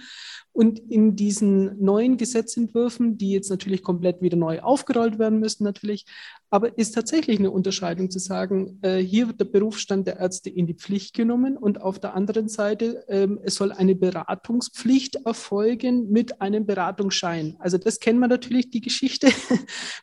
[0.55, 6.05] Und in diesen neuen Gesetzentwürfen, die jetzt natürlich komplett wieder neu aufgerollt werden müssen, natürlich,
[6.55, 10.67] Aber ist tatsächlich eine Unterscheidung zu sagen, äh, hier wird der Berufsstand der Ärzte in
[10.67, 16.39] die Pflicht genommen und auf der anderen Seite, ähm, es soll eine Beratungspflicht erfolgen mit
[16.39, 17.57] einem Beratungsschein.
[17.59, 19.27] Also das kennen wir natürlich, die Geschichte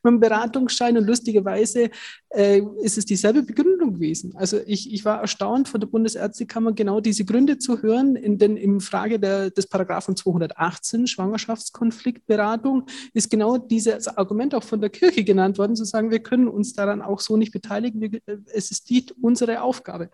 [0.02, 1.88] mit dem Beratungsschein und lustigerweise
[2.28, 4.34] äh, ist es dieselbe Begründung gewesen.
[4.36, 8.58] Also ich, ich war erstaunt von der Bundesärztekammer genau diese Gründe zu hören, in den
[8.58, 10.16] im Frage der, des Paragraphen
[10.48, 16.20] 218 Schwangerschaftskonfliktberatung ist genau dieses Argument auch von der Kirche genannt worden, zu sagen, wir
[16.20, 18.02] können uns daran auch so nicht beteiligen.
[18.02, 20.10] Äh, es ist nicht unsere Aufgabe.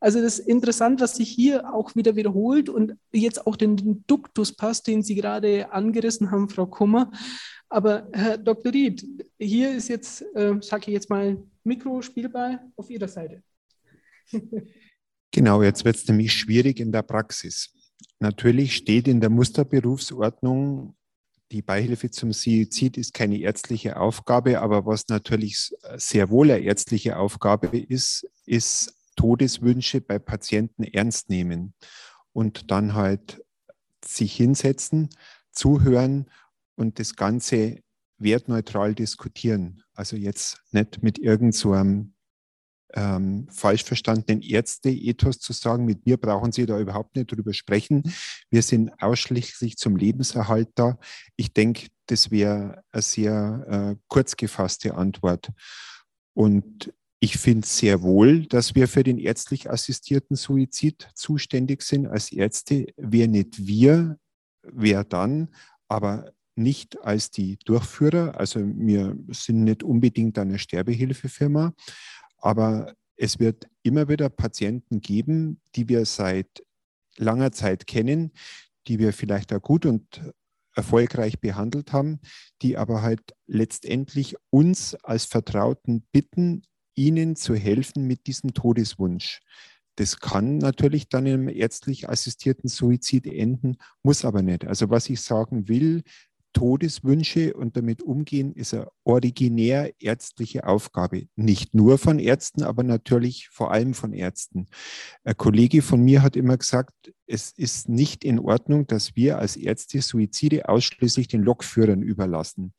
[0.00, 4.52] Also das ist interessant, was sich hier auch wieder wiederholt und jetzt auch den Duktus
[4.52, 7.10] passt, den Sie gerade angerissen haben, Frau Kummer.
[7.68, 8.72] Aber Herr Dr.
[8.72, 9.06] Ried,
[9.38, 13.42] hier ist jetzt, äh, sage ich jetzt mal, Mikrospielball auf Ihrer Seite.
[15.30, 17.70] genau, jetzt wird es nämlich schwierig in der Praxis.
[18.20, 20.94] Natürlich steht in der Musterberufsordnung
[21.50, 27.16] die Beihilfe zum Suizid ist keine ärztliche Aufgabe, aber was natürlich sehr wohl eine ärztliche
[27.16, 31.74] Aufgabe ist, ist Todeswünsche bei Patienten ernst nehmen
[32.32, 33.42] und dann halt
[34.04, 35.08] sich hinsetzen,
[35.50, 36.30] zuhören
[36.76, 37.80] und das Ganze
[38.18, 39.82] wertneutral diskutieren.
[39.94, 41.72] Also jetzt nicht mit irgendeinem so
[42.94, 48.02] ähm, falsch verstandenen Ärzte-Ethos zu sagen, mit mir brauchen Sie da überhaupt nicht drüber sprechen.
[48.50, 50.98] Wir sind ausschließlich zum Lebenserhalt da.
[51.36, 55.50] Ich denke, das wäre eine sehr äh, kurz gefasste Antwort.
[56.34, 62.32] Und ich finde sehr wohl, dass wir für den ärztlich assistierten Suizid zuständig sind als
[62.32, 62.86] Ärzte.
[62.96, 64.18] Wer nicht wir,
[64.62, 65.48] wer dann,
[65.88, 68.38] aber nicht als die Durchführer.
[68.38, 71.72] Also wir sind nicht unbedingt eine Sterbehilfefirma,
[72.38, 76.64] aber es wird immer wieder Patienten geben, die wir seit
[77.16, 78.32] langer Zeit kennen,
[78.86, 80.22] die wir vielleicht auch gut und
[80.74, 82.20] erfolgreich behandelt haben,
[82.62, 86.62] die aber halt letztendlich uns als Vertrauten bitten,
[86.94, 89.40] ihnen zu helfen mit diesem Todeswunsch.
[89.96, 94.64] Das kann natürlich dann im ärztlich assistierten Suizid enden, muss aber nicht.
[94.64, 96.04] Also was ich sagen will,
[96.52, 101.28] Todeswünsche und damit umgehen, ist eine originär ärztliche Aufgabe.
[101.36, 104.66] Nicht nur von Ärzten, aber natürlich vor allem von Ärzten.
[105.24, 109.56] Ein Kollege von mir hat immer gesagt, es ist nicht in Ordnung, dass wir als
[109.56, 112.72] Ärzte Suizide ausschließlich den Lokführern überlassen.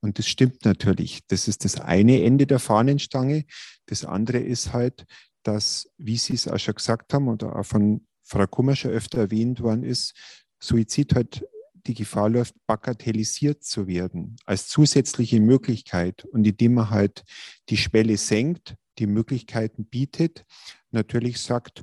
[0.00, 1.26] Und das stimmt natürlich.
[1.26, 3.44] Das ist das eine Ende der Fahnenstange.
[3.86, 5.04] Das andere ist halt,
[5.42, 9.18] dass, wie Sie es auch schon gesagt haben und auch von Frau Kummer schon öfter
[9.18, 10.14] erwähnt worden ist,
[10.58, 11.44] Suizid halt
[11.86, 17.24] die Gefahr läuft, bagatellisiert zu werden als zusätzliche Möglichkeit und indem man halt
[17.68, 20.44] die Schwelle senkt, die Möglichkeiten bietet,
[20.90, 21.82] natürlich sagt,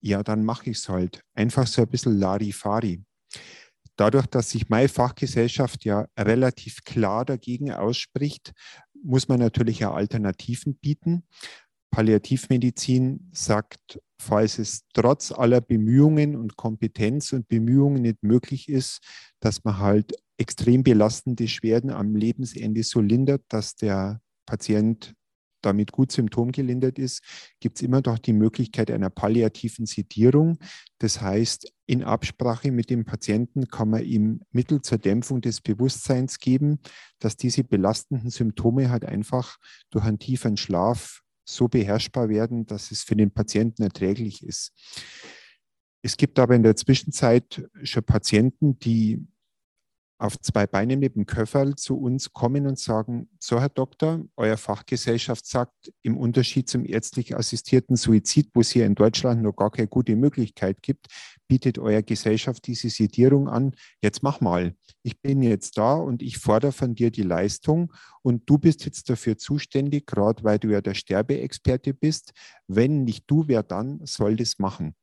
[0.00, 1.22] ja, dann mache ich es halt.
[1.34, 3.02] Einfach so ein bisschen Larifari.
[3.96, 8.52] Dadurch, dass sich meine Fachgesellschaft ja relativ klar dagegen ausspricht,
[9.02, 11.26] muss man natürlich auch Alternativen bieten.
[11.90, 19.00] Palliativmedizin sagt, falls es trotz aller Bemühungen und Kompetenz und Bemühungen nicht möglich ist,
[19.40, 25.14] dass man halt extrem belastende Schwerden am Lebensende so lindert, dass der Patient
[25.62, 27.22] damit gut symptomgelindert ist,
[27.60, 30.58] gibt es immer noch die Möglichkeit einer palliativen Sedierung.
[30.98, 36.38] Das heißt, in Absprache mit dem Patienten kann man ihm Mittel zur Dämpfung des Bewusstseins
[36.38, 36.78] geben,
[37.18, 39.58] dass diese belastenden Symptome halt einfach
[39.90, 44.72] durch einen tiefen Schlaf so beherrschbar werden, dass es für den Patienten erträglich ist.
[46.02, 49.26] Es gibt aber in der Zwischenzeit schon Patienten, die
[50.20, 54.58] auf zwei Beinen mit dem Köfferl zu uns kommen und sagen, so Herr Doktor, euer
[54.58, 59.70] Fachgesellschaft sagt, im Unterschied zum ärztlich assistierten Suizid, wo es hier in Deutschland noch gar
[59.70, 61.06] keine gute Möglichkeit gibt,
[61.50, 63.72] bietet euer Gesellschaft diese Sedierung an.
[64.00, 64.76] Jetzt mach mal.
[65.02, 67.92] Ich bin jetzt da und ich fordere von dir die Leistung
[68.22, 72.34] und du bist jetzt dafür zuständig, gerade weil du ja der Sterbeexperte bist.
[72.68, 74.94] Wenn nicht du, wer dann soll das machen?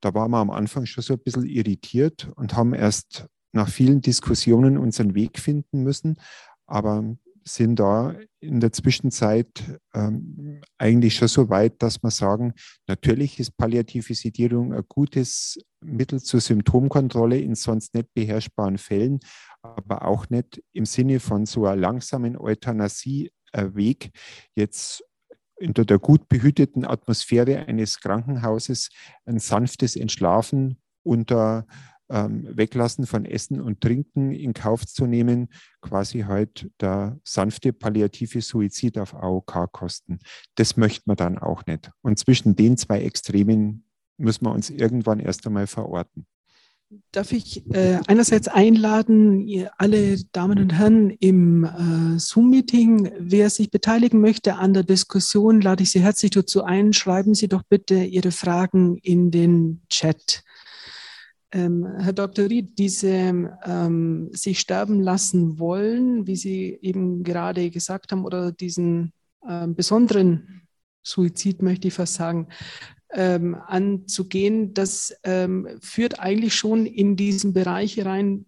[0.00, 4.00] Da waren wir am Anfang schon so ein bisschen irritiert und haben erst nach vielen
[4.00, 6.20] Diskussionen unseren Weg finden müssen,
[6.68, 12.54] aber sind da in der Zwischenzeit ähm, eigentlich schon so weit, dass wir sagen,
[12.86, 19.20] natürlich ist palliative Sedierung ein gutes Mittel zur Symptomkontrolle in sonst nicht beherrschbaren Fällen,
[19.62, 24.10] aber auch nicht im Sinne von so einer langsamen Euthanasie ein Weg,
[24.54, 25.04] jetzt
[25.60, 28.88] unter der gut behüteten Atmosphäre eines Krankenhauses
[29.26, 31.66] ein sanftes Entschlafen unter
[32.10, 35.48] ähm, Weglassen von Essen und Trinken in Kauf zu nehmen,
[35.80, 40.18] quasi halt der sanfte palliative Suizid auf AOK-Kosten.
[40.56, 41.90] Das möchte man dann auch nicht.
[42.02, 43.84] Und zwischen den zwei Extremen
[44.18, 46.26] müssen wir uns irgendwann erst einmal verorten.
[47.12, 49.46] darf ich äh, einerseits einladen,
[49.78, 55.84] alle Damen und Herren im äh, Zoom-Meeting, wer sich beteiligen möchte an der Diskussion, lade
[55.84, 56.92] ich Sie herzlich dazu ein.
[56.92, 60.42] Schreiben Sie doch bitte Ihre Fragen in den Chat.
[61.52, 62.48] Ähm, Herr Dr.
[62.48, 69.12] Ried, diese ähm, sich sterben lassen wollen, wie Sie eben gerade gesagt haben, oder diesen
[69.46, 70.62] äh, besonderen
[71.02, 72.48] Suizid, möchte ich fast sagen,
[73.12, 78.46] ähm, anzugehen, das ähm, führt eigentlich schon in diesen Bereich rein,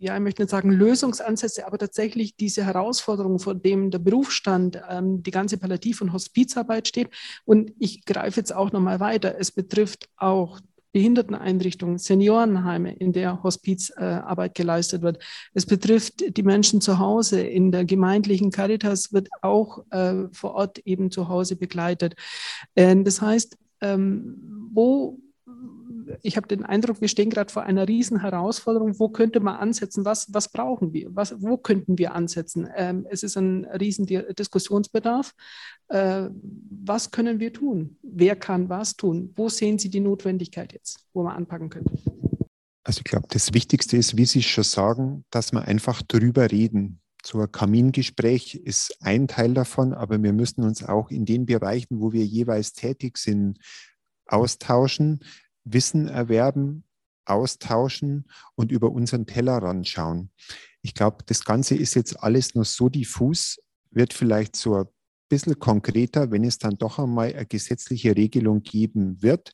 [0.00, 5.22] ja, ich möchte nicht sagen Lösungsansätze, aber tatsächlich diese Herausforderung, vor dem der Berufsstand, ähm,
[5.22, 7.10] die ganze Palliativ- und Hospizarbeit steht.
[7.44, 9.36] Und ich greife jetzt auch nochmal weiter.
[9.38, 10.58] Es betrifft auch
[10.92, 15.22] Behinderteneinrichtungen, Seniorenheime, in der Hospizarbeit geleistet wird.
[15.54, 17.42] Es betrifft die Menschen zu Hause.
[17.42, 22.14] In der gemeindlichen Caritas wird auch äh, vor Ort eben zu Hause begleitet.
[22.74, 25.18] Äh, das heißt, ähm, wo
[26.22, 28.98] ich habe den Eindruck, wir stehen gerade vor einer riesen Herausforderung.
[28.98, 30.04] Wo könnte man ansetzen?
[30.04, 31.08] Was, was brauchen wir?
[31.14, 32.68] Was, wo könnten wir ansetzen?
[32.74, 35.34] Ähm, es ist ein riesen Diskussionsbedarf.
[35.88, 36.28] Äh,
[36.84, 37.98] was können wir tun?
[38.02, 39.32] Wer kann was tun?
[39.36, 41.94] Wo sehen Sie die Notwendigkeit jetzt, wo man anpacken könnte?
[42.84, 47.00] Also ich glaube, das Wichtigste ist, wie Sie schon sagen, dass wir einfach drüber reden.
[47.22, 52.00] So ein Kamingespräch ist ein Teil davon, aber wir müssen uns auch in den Bereichen,
[52.00, 53.58] wo wir jeweils tätig sind,
[54.26, 55.20] austauschen,
[55.64, 56.84] Wissen erwerben,
[57.24, 60.30] austauschen und über unseren Tellerrand schauen.
[60.82, 63.58] Ich glaube, das Ganze ist jetzt alles nur so diffus,
[63.90, 64.86] wird vielleicht so ein
[65.28, 69.52] bisschen konkreter, wenn es dann doch einmal eine gesetzliche Regelung geben wird,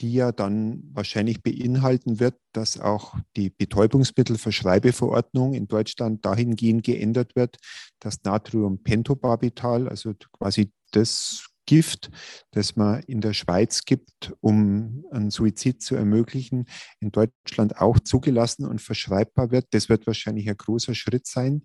[0.00, 7.58] die ja dann wahrscheinlich beinhalten wird, dass auch die Betäubungsmittelverschreibeverordnung in Deutschland dahingehend geändert wird,
[8.00, 12.10] dass Natriumpentobarbital, also quasi das Gift,
[12.50, 16.66] das man in der Schweiz gibt, um einen Suizid zu ermöglichen,
[17.00, 19.66] in Deutschland auch zugelassen und verschreibbar wird.
[19.70, 21.62] Das wird wahrscheinlich ein großer Schritt sein.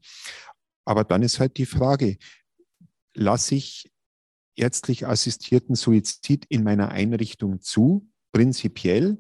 [0.86, 2.18] Aber dann ist halt die Frage,
[3.14, 3.92] lasse ich
[4.56, 8.10] ärztlich assistierten Suizid in meiner Einrichtung zu?
[8.38, 9.18] prinzipiell.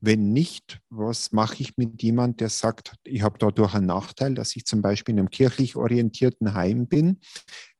[0.00, 4.54] Wenn nicht, was mache ich mit jemandem, der sagt, ich habe dadurch einen Nachteil, dass
[4.56, 7.20] ich zum Beispiel in einem kirchlich orientierten Heim bin?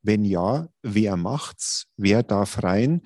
[0.07, 1.87] Wenn ja, wer macht's?
[1.97, 3.01] Wer darf rein?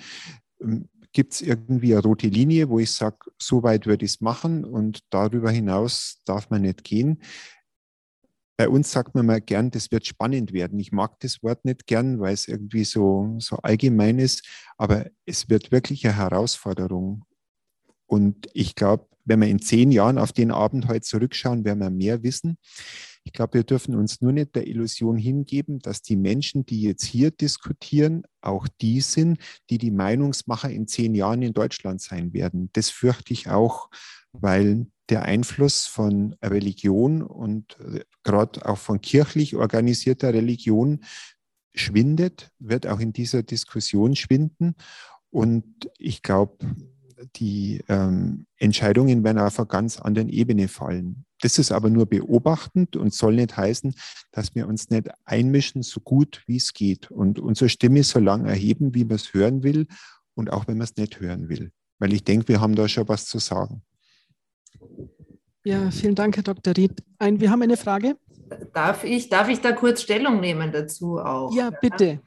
[0.62, 4.22] Ähm, Gibt es irgendwie eine rote Linie, wo ich sage, so weit würde ich es
[4.22, 7.22] machen und darüber hinaus darf man nicht gehen?
[8.56, 10.80] Bei uns sagt man mal gern, das wird spannend werden.
[10.80, 14.48] Ich mag das Wort nicht gern, weil es irgendwie so, so allgemein ist,
[14.78, 17.26] aber es wird wirklich eine Herausforderung.
[18.06, 21.90] Und ich glaube, wenn wir in zehn Jahren auf den Abend heute zurückschauen, werden wir
[21.90, 22.58] mehr wissen.
[23.24, 27.04] Ich glaube, wir dürfen uns nur nicht der Illusion hingeben, dass die Menschen, die jetzt
[27.04, 32.70] hier diskutieren, auch die sind, die die Meinungsmacher in zehn Jahren in Deutschland sein werden.
[32.74, 33.90] Das fürchte ich auch,
[34.32, 41.04] weil der Einfluss von Religion und äh, gerade auch von kirchlich organisierter Religion
[41.74, 44.76] schwindet, wird auch in dieser Diskussion schwinden.
[45.30, 46.58] Und ich glaube,
[47.36, 51.26] die ähm, Entscheidungen werden auf einer ganz anderen Ebene fallen.
[51.42, 53.94] Das ist aber nur beobachtend und soll nicht heißen,
[54.32, 58.50] dass wir uns nicht einmischen, so gut wie es geht und unsere Stimme so lange
[58.50, 59.88] erheben, wie man es hören will
[60.36, 61.72] und auch wenn man es nicht hören will.
[62.00, 63.84] Weil ich denke, wir haben da schon was zu sagen.
[65.64, 66.76] Ja, vielen Dank, Herr Dr.
[66.76, 67.04] Ried.
[67.20, 68.16] Ein, wir haben eine Frage.
[68.74, 71.54] Darf ich, darf ich da kurz Stellung nehmen dazu auch?
[71.56, 72.22] Ja, bitte.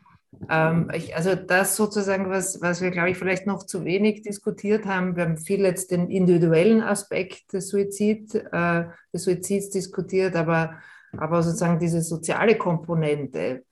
[0.48, 4.86] Ähm, ich, also das sozusagen, was, was wir, glaube ich, vielleicht noch zu wenig diskutiert
[4.86, 5.16] haben.
[5.16, 10.74] Wir haben viel jetzt den individuellen Aspekt des, Suizid, äh, des Suizids diskutiert, aber,
[11.16, 13.64] aber sozusagen diese soziale Komponente,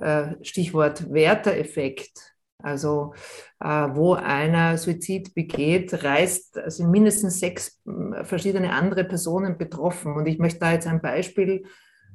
[0.00, 3.12] äh, Stichwort Werteeffekt, also
[3.60, 7.80] äh, wo einer Suizid begeht, reißt, also mindestens sechs
[8.22, 10.14] verschiedene andere Personen betroffen.
[10.14, 11.64] Und ich möchte da jetzt ein Beispiel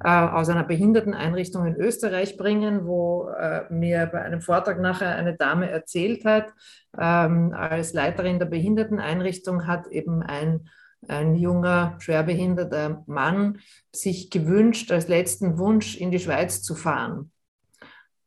[0.08, 5.70] aus einer Behinderteneinrichtung in Österreich bringen, wo äh, mir bei einem Vortrag nachher eine Dame
[5.70, 6.54] erzählt hat,
[6.98, 10.70] ähm, als Leiterin der Behinderteneinrichtung hat eben ein,
[11.08, 13.60] ein junger, schwerbehinderter Mann
[13.94, 17.32] sich gewünscht, als letzten Wunsch in die Schweiz zu fahren.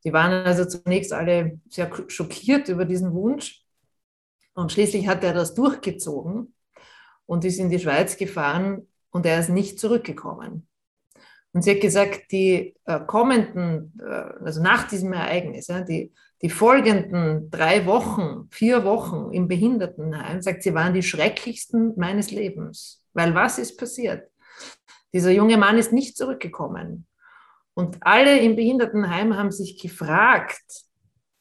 [0.04, 3.64] Die waren also zunächst alle sehr schockiert über diesen Wunsch.
[4.54, 6.54] Und schließlich hat er das durchgezogen
[7.24, 10.66] und ist in die Schweiz gefahren und er ist nicht zurückgekommen.
[11.52, 17.50] Und sie hat gesagt, die äh, kommenden, äh, also nach diesem Ereignis, die, die folgenden
[17.50, 23.04] drei Wochen, vier Wochen im Behindertenheim, sagt sie, waren die schrecklichsten meines Lebens.
[23.12, 24.30] Weil was ist passiert?
[25.12, 27.06] Dieser junge Mann ist nicht zurückgekommen.
[27.74, 30.62] Und alle im Behindertenheim haben sich gefragt,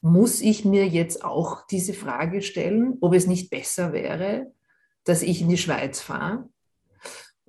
[0.02, 4.52] muss ich mir jetzt auch diese Frage stellen, ob es nicht besser wäre,
[5.04, 6.48] dass ich in die Schweiz fahre?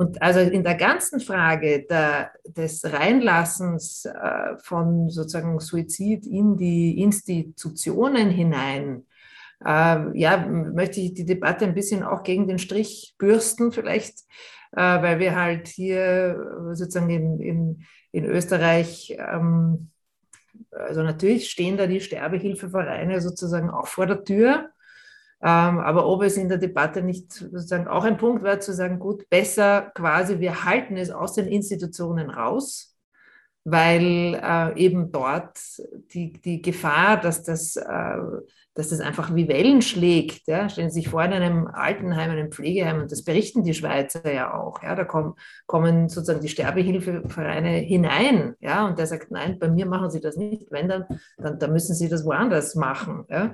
[0.03, 7.01] Und also in der ganzen Frage der, des Reinlassens äh, von sozusagen Suizid in die
[7.01, 9.05] Institutionen hinein,
[9.65, 14.19] äh, ja, möchte ich die Debatte ein bisschen auch gegen den Strich bürsten vielleicht,
[14.73, 19.89] äh, weil wir halt hier sozusagen in, in, in Österreich ähm,
[20.71, 24.69] also natürlich stehen da die Sterbehilfevereine sozusagen auch vor der Tür.
[25.45, 28.97] Ähm, aber ob es in der Debatte nicht sozusagen auch ein Punkt wäre, zu sagen,
[28.97, 32.95] gut, besser quasi, wir halten es aus den Institutionen raus,
[33.65, 35.59] weil äh, eben dort
[36.13, 38.17] die, die Gefahr, dass das äh,
[38.75, 40.47] dass das einfach wie Wellen schlägt.
[40.47, 40.67] Ja?
[40.67, 44.53] Stellen Sie sich vor, in einem Altenheim, einem Pflegeheim, und das berichten die Schweizer ja
[44.53, 44.95] auch, ja?
[44.95, 45.33] da kommen,
[45.67, 48.55] kommen sozusagen die Sterbehilfevereine hinein.
[48.59, 48.85] Ja?
[48.87, 50.71] Und der sagt, nein, bei mir machen Sie das nicht.
[50.71, 51.05] Wenn, dann,
[51.37, 53.25] dann, dann müssen Sie das woanders machen.
[53.29, 53.53] Ja?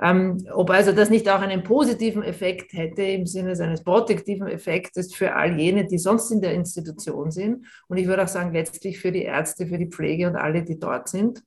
[0.00, 5.14] Ähm, ob also das nicht auch einen positiven Effekt hätte im Sinne eines protektiven Effektes
[5.14, 7.66] für all jene, die sonst in der Institution sind.
[7.88, 10.78] Und ich würde auch sagen, letztlich für die Ärzte, für die Pflege und alle, die
[10.78, 11.42] dort sind.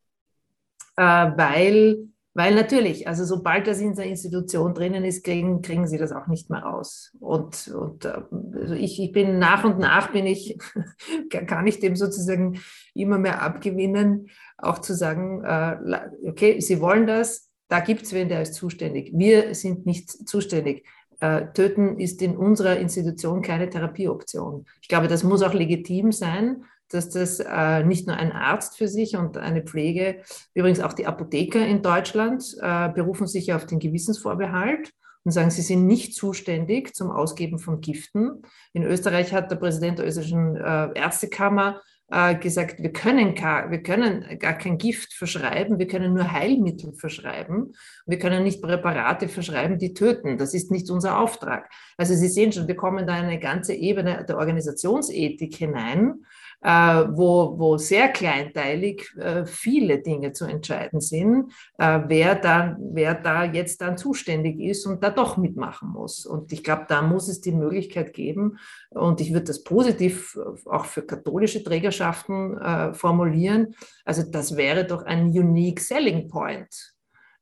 [0.97, 5.97] Äh, weil weil natürlich, also sobald das in der Institution drinnen ist, kriegen, kriegen sie
[5.97, 7.11] das auch nicht mehr raus.
[7.19, 10.57] Und, und also ich, ich bin nach und nach bin ich,
[11.47, 12.59] kann ich dem sozusagen
[12.93, 15.77] immer mehr abgewinnen, auch zu sagen, äh,
[16.25, 19.11] okay, sie wollen das, da gibt es wen, der ist zuständig.
[19.13, 20.85] Wir sind nicht zuständig.
[21.19, 24.65] Äh, töten ist in unserer Institution keine Therapieoption.
[24.81, 26.63] Ich glaube, das muss auch legitim sein
[26.93, 30.21] dass das äh, nicht nur ein Arzt für sich und eine Pflege,
[30.53, 34.91] übrigens auch die Apotheker in Deutschland äh, berufen sich auf den Gewissensvorbehalt
[35.23, 38.41] und sagen, sie sind nicht zuständig zum Ausgeben von Giften.
[38.73, 41.81] In Österreich hat der Präsident der österreichischen äh, Ärztekammer
[42.11, 46.93] äh, gesagt, wir können, gar, wir können gar kein Gift verschreiben, wir können nur Heilmittel
[46.93, 47.73] verschreiben.
[48.05, 50.37] Wir können nicht Präparate verschreiben, die töten.
[50.37, 51.69] Das ist nicht unser Auftrag.
[51.97, 56.25] Also Sie sehen schon, wir kommen da in eine ganze Ebene der Organisationsethik hinein
[56.63, 63.45] wo, wo sehr kleinteilig äh, viele Dinge zu entscheiden sind, äh, wer, da, wer da
[63.45, 66.25] jetzt dann zuständig ist und da doch mitmachen muss.
[66.25, 68.57] Und ich glaube, da muss es die Möglichkeit geben,
[68.91, 73.73] und ich würde das positiv auch für katholische Trägerschaften formulieren.
[74.03, 76.93] Also das wäre doch ein unique selling point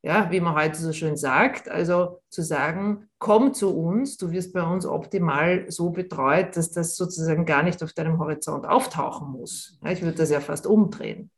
[0.02, 1.70] ja, wie man heute so schön sagt.
[1.70, 6.96] Also zu sagen, komm zu uns, du wirst bei uns optimal so betreut, dass das
[6.96, 9.78] sozusagen gar nicht auf deinem Horizont auftauchen muss.
[9.84, 11.32] Ja, ich würde das ja fast umdrehen.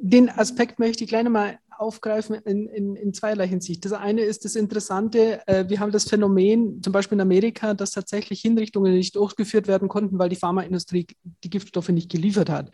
[0.00, 3.84] Den Aspekt möchte ich gleich nochmal aufgreifen in, in, in zweierlei Hinsicht.
[3.84, 7.92] Das eine ist das Interessante, äh, wir haben das Phänomen, zum Beispiel in Amerika, dass
[7.92, 11.06] tatsächlich Hinrichtungen nicht durchgeführt werden konnten, weil die Pharmaindustrie
[11.42, 12.70] die Giftstoffe nicht geliefert hat.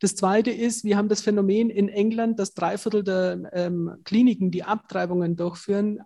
[0.00, 4.50] Das zweite ist, wir haben das Phänomen in England, dass drei Viertel der ähm, Kliniken,
[4.50, 6.00] die Abtreibungen durchführen,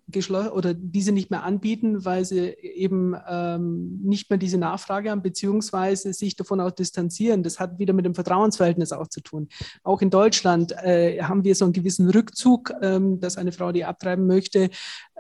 [0.53, 6.13] oder diese nicht mehr anbieten, weil sie eben ähm, nicht mehr diese Nachfrage haben, beziehungsweise
[6.13, 7.43] sich davon auch distanzieren.
[7.43, 9.49] Das hat wieder mit dem Vertrauensverhältnis auch zu tun.
[9.83, 13.73] Auch in Deutschland äh, haben wir so einen gewissen Rückzug Rückzug, ähm, dass eine Frau,
[13.73, 14.71] die abtreiben möchte,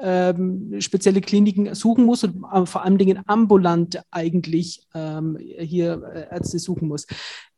[0.01, 6.35] ähm, spezielle Kliniken suchen muss und äh, vor allen Dingen ambulant eigentlich ähm, hier äh,
[6.35, 7.07] Ärzte suchen muss,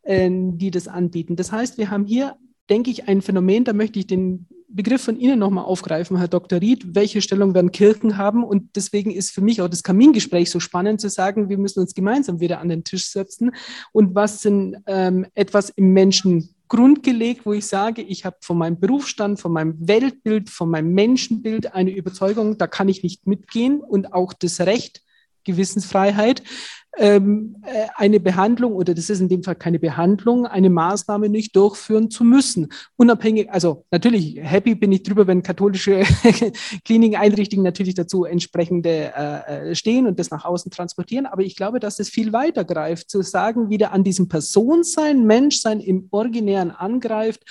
[0.03, 1.37] äh, die das anbieten.
[1.37, 2.37] Das heißt, wir haben hier,
[2.71, 6.61] denke ich, ein Phänomen, da möchte ich den Begriff von Ihnen nochmal aufgreifen, Herr Dr.
[6.61, 6.95] Ried.
[6.95, 8.45] Welche Stellung werden Kirchen haben?
[8.45, 11.95] Und deswegen ist für mich auch das Kamingespräch so spannend zu sagen, wir müssen uns
[11.95, 13.53] gemeinsam wieder an den Tisch setzen.
[13.93, 18.59] Und was sind ähm, etwas im Menschen Grund gelegt, wo ich sage, ich habe von
[18.59, 23.81] meinem Berufsstand, von meinem Weltbild, von meinem Menschenbild eine Überzeugung, da kann ich nicht mitgehen.
[23.81, 25.03] Und auch das Recht,
[25.45, 26.43] Gewissensfreiheit,
[26.99, 31.55] ähm, äh, eine Behandlung, oder das ist in dem Fall keine Behandlung, eine Maßnahme nicht
[31.55, 32.69] durchführen zu müssen.
[32.97, 36.03] Unabhängig, also natürlich happy bin ich drüber, wenn katholische
[36.85, 41.27] Kliniken, Einrichtungen natürlich dazu entsprechende äh, äh, stehen und das nach außen transportieren.
[41.27, 45.81] Aber ich glaube, dass es viel weiter greift, zu sagen, wieder an diesem Personsein, Menschsein
[45.81, 47.43] im Originären angreift,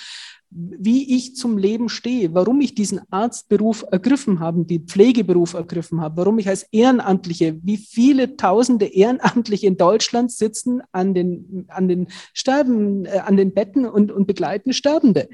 [0.49, 6.17] wie ich zum Leben stehe, warum ich diesen Arztberuf ergriffen habe, den Pflegeberuf ergriffen habe,
[6.17, 12.07] warum ich als Ehrenamtliche, wie viele tausende Ehrenamtliche in Deutschland sitzen an den, an den
[12.33, 15.27] Sterben, äh, an den Betten und, und begleiten Sterbende.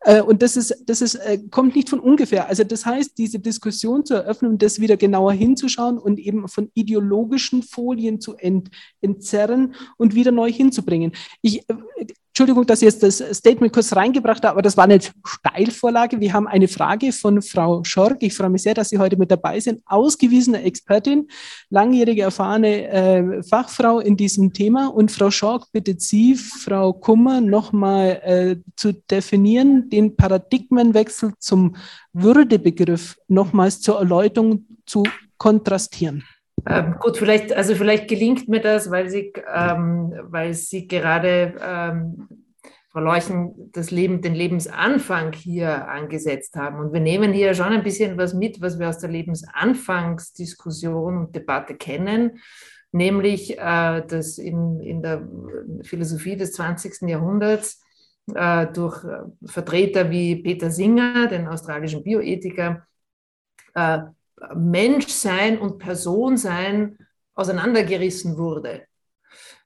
[0.00, 2.48] Äh, und das ist, das ist, äh, kommt nicht von ungefähr.
[2.48, 7.62] Also das heißt, diese Diskussion zu eröffnen, das wieder genauer hinzuschauen und eben von ideologischen
[7.62, 11.12] Folien zu ent, entzerren und wieder neu hinzubringen.
[11.42, 11.74] Ich, äh,
[12.36, 16.18] Entschuldigung, dass ich jetzt das Statement kurz reingebracht habe, aber das war eine Steilvorlage.
[16.18, 18.24] Wir haben eine Frage von Frau Schork.
[18.24, 19.82] Ich freue mich sehr, dass Sie heute mit dabei sind.
[19.86, 21.28] Ausgewiesene Expertin,
[21.70, 24.88] langjährige erfahrene äh, Fachfrau in diesem Thema.
[24.88, 31.76] Und Frau Schork bittet Sie, Frau Kummer, nochmal äh, zu definieren, den Paradigmenwechsel zum
[32.12, 35.04] Würdebegriff nochmals zur Erläuterung zu
[35.38, 36.24] kontrastieren.
[36.66, 42.26] Ähm, gut, vielleicht, also vielleicht gelingt mir das, weil Sie, ähm, weil Sie gerade, ähm,
[42.90, 46.78] Frau Leuchen, das Leben, den Lebensanfang hier angesetzt haben.
[46.78, 51.34] Und wir nehmen hier schon ein bisschen was mit, was wir aus der Lebensanfangsdiskussion und
[51.34, 52.38] Debatte kennen,
[52.92, 55.28] nämlich, äh, dass in, in der
[55.82, 57.08] Philosophie des 20.
[57.08, 57.82] Jahrhunderts
[58.32, 59.04] äh, durch
[59.44, 62.86] Vertreter wie Peter Singer, den australischen Bioethiker,
[63.74, 63.98] äh,
[64.54, 66.98] Menschsein und Personsein
[67.34, 68.86] auseinandergerissen wurde.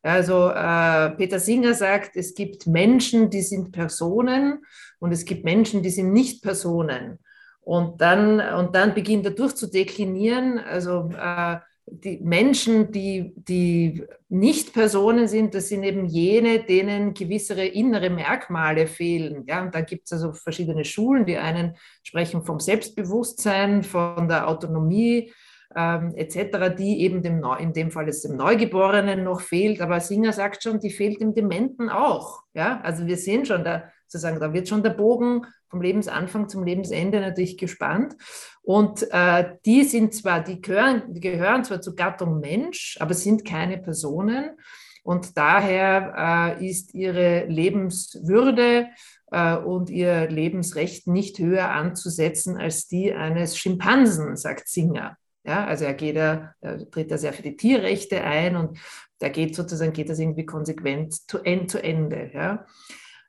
[0.03, 4.65] Also äh, Peter Singer sagt, es gibt Menschen, die sind Personen
[5.01, 7.19] und es gibt Menschen, die sind nicht Personen.
[7.61, 11.59] Und dann, und dann beginnt er durchzudeklinieren, also äh,
[11.91, 18.87] die Menschen, die, die nicht Personen sind, das sind eben jene, denen gewissere innere Merkmale
[18.87, 19.45] fehlen.
[19.47, 21.27] Ja, und da gibt es also verschiedene Schulen.
[21.27, 25.33] Die einen sprechen vom Selbstbewusstsein, von der Autonomie
[25.75, 29.81] ähm, etc., die eben dem Neu, in dem Fall dem Neugeborenen noch fehlt.
[29.81, 32.43] Aber Singer sagt schon, die fehlt dem Dementen auch.
[32.55, 36.65] Ja, also wir sehen schon, da, sozusagen, da wird schon der Bogen vom Lebensanfang zum
[36.65, 38.17] Lebensende natürlich gespannt.
[38.63, 43.45] Und äh, die sind zwar, die gehören, die gehören zwar zur Gattung Mensch, aber sind
[43.45, 44.57] keine Personen.
[45.03, 48.89] Und daher äh, ist ihre Lebenswürde
[49.31, 55.17] äh, und ihr Lebensrecht nicht höher anzusetzen als die eines Schimpansen, sagt Singer.
[55.45, 58.79] Ja, also er geht er, er tritt da sehr für die Tierrechte ein und
[59.19, 62.31] da geht sozusagen geht das irgendwie konsequent zu, end, Ende.
[62.35, 62.67] Ja.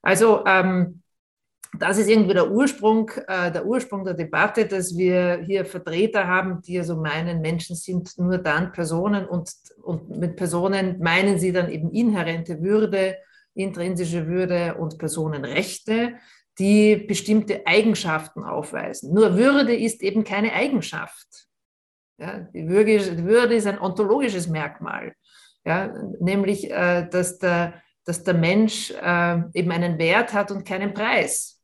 [0.01, 1.01] Also ähm,
[1.77, 6.61] das ist irgendwie der Ursprung, äh, der Ursprung der Debatte, dass wir hier Vertreter haben,
[6.61, 9.51] die also meinen, Menschen sind nur dann Personen und,
[9.83, 13.17] und mit Personen meinen sie dann eben inhärente Würde,
[13.53, 16.15] intrinsische Würde und Personenrechte,
[16.57, 19.13] die bestimmte Eigenschaften aufweisen.
[19.13, 21.27] Nur Würde ist eben keine Eigenschaft.
[22.17, 25.13] Ja, die, Würde, ist ein ontologisches Merkmal,
[25.63, 30.93] ja, nämlich, äh, dass, der, dass der Mensch äh, eben einen Wert hat und keinen
[30.93, 31.59] Preis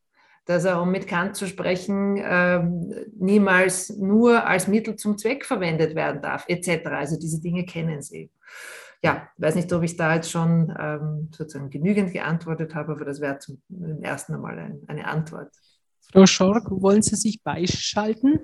[0.45, 5.95] dass er, um mit Kant zu sprechen, ähm, niemals nur als Mittel zum Zweck verwendet
[5.95, 6.85] werden darf, etc.
[6.85, 8.29] Also diese Dinge kennen Sie.
[9.03, 13.21] Ja, weiß nicht, ob ich da jetzt schon ähm, sozusagen genügend geantwortet habe, aber das
[13.21, 13.59] wäre zum
[14.01, 15.51] ersten Mal ein, eine Antwort.
[16.11, 18.39] Frau Schork, wollen Sie sich beischalten?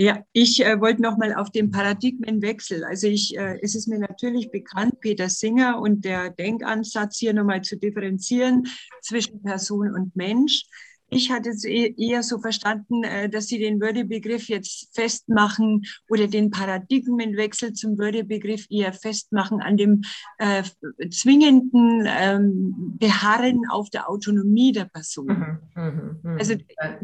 [0.00, 2.84] Ja, ich äh, wollte noch mal auf den Paradigmenwechsel.
[2.84, 7.60] Also ich, äh, es ist mir natürlich bekannt, Peter Singer und der Denkansatz hier nochmal
[7.60, 8.66] zu differenzieren
[9.02, 10.64] zwischen Person und Mensch.
[11.10, 16.28] Ich hatte es e-, eher so verstanden, äh, dass Sie den Würdebegriff jetzt festmachen oder
[16.28, 20.02] den Paradigmenwechsel zum Würdebegriff eher festmachen an dem
[20.38, 20.62] äh,
[21.10, 25.26] zwingenden ähm, Beharren auf der Autonomie der Person.
[25.26, 26.38] Mhm, mh, mh.
[26.38, 26.54] Also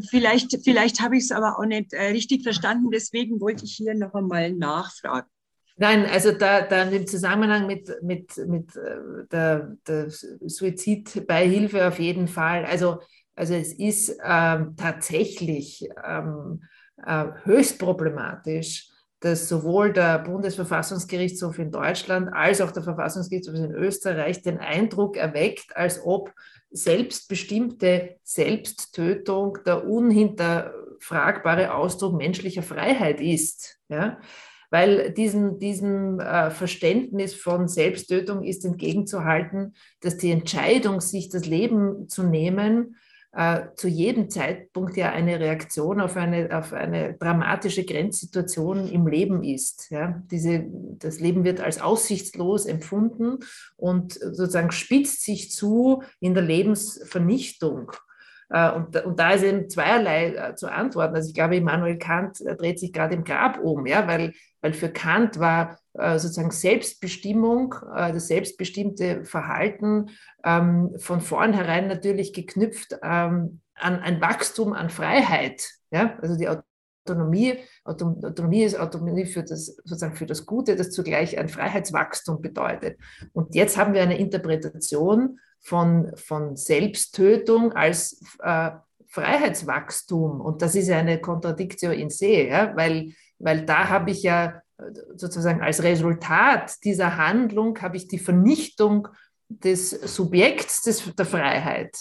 [0.08, 3.94] vielleicht, vielleicht habe ich es aber auch nicht äh, richtig verstanden, deswegen wollte ich hier
[3.94, 5.28] noch einmal nachfragen.
[5.78, 12.28] Nein, also da, da im Zusammenhang mit, mit, mit äh, der, der Suizidbeihilfe auf jeden
[12.28, 12.64] Fall.
[12.64, 13.00] Also
[13.36, 16.62] also es ist ähm, tatsächlich ähm,
[17.04, 18.88] äh, höchst problematisch,
[19.20, 25.76] dass sowohl der Bundesverfassungsgerichtshof in Deutschland als auch der Verfassungsgerichtshof in Österreich den Eindruck erweckt,
[25.76, 26.32] als ob
[26.70, 33.78] selbstbestimmte Selbsttötung der unhinterfragbare Ausdruck menschlicher Freiheit ist.
[33.88, 34.18] Ja?
[34.70, 42.08] Weil diesem, diesem äh, Verständnis von Selbsttötung ist entgegenzuhalten, dass die Entscheidung, sich das Leben
[42.08, 42.96] zu nehmen,
[43.36, 49.44] äh, zu jedem Zeitpunkt ja eine Reaktion auf eine, auf eine dramatische Grenzsituation im Leben
[49.44, 49.90] ist.
[49.90, 50.22] Ja?
[50.30, 50.64] Diese,
[50.98, 53.40] das Leben wird als aussichtslos empfunden
[53.76, 57.92] und sozusagen spitzt sich zu in der Lebensvernichtung.
[58.50, 61.14] Äh, und, und da ist eben zweierlei äh, zu antworten.
[61.14, 64.88] Also ich glaube, Immanuel Kant dreht sich gerade im Grab um, ja, weil, weil für
[64.88, 70.10] Kant war äh, sozusagen Selbstbestimmung, äh, das selbstbestimmte Verhalten
[70.44, 75.68] ähm, von vornherein natürlich geknüpft ähm, an ein Wachstum an Freiheit.
[75.90, 76.18] Ja?
[76.20, 81.48] Also die Autonomie, Autonomie ist Autonomie für das, sozusagen für das Gute, das zugleich ein
[81.48, 82.98] Freiheitswachstum bedeutet.
[83.32, 88.70] Und jetzt haben wir eine Interpretation von, von Selbsttötung als äh,
[89.08, 90.40] Freiheitswachstum.
[90.40, 92.76] Und das ist eine Kontradiktion in se, ja?
[92.76, 94.60] weil, weil da habe ich ja
[95.14, 99.08] sozusagen als Resultat dieser Handlung habe ich die Vernichtung
[99.48, 101.96] des Subjekts des, der Freiheit.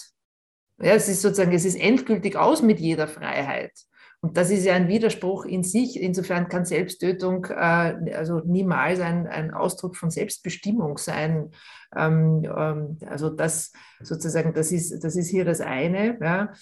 [0.82, 3.72] Ja, es ist sozusagen, es ist endgültig aus mit jeder Freiheit.
[4.20, 6.02] Und das ist ja ein Widerspruch in sich.
[6.02, 11.52] Insofern kann Selbsttötung äh, also niemals ein, ein Ausdruck von Selbstbestimmung sein.
[11.96, 13.72] Ähm, ähm, also das
[14.02, 16.18] sozusagen, das ist, das ist hier das eine.
[16.22, 16.54] Ja.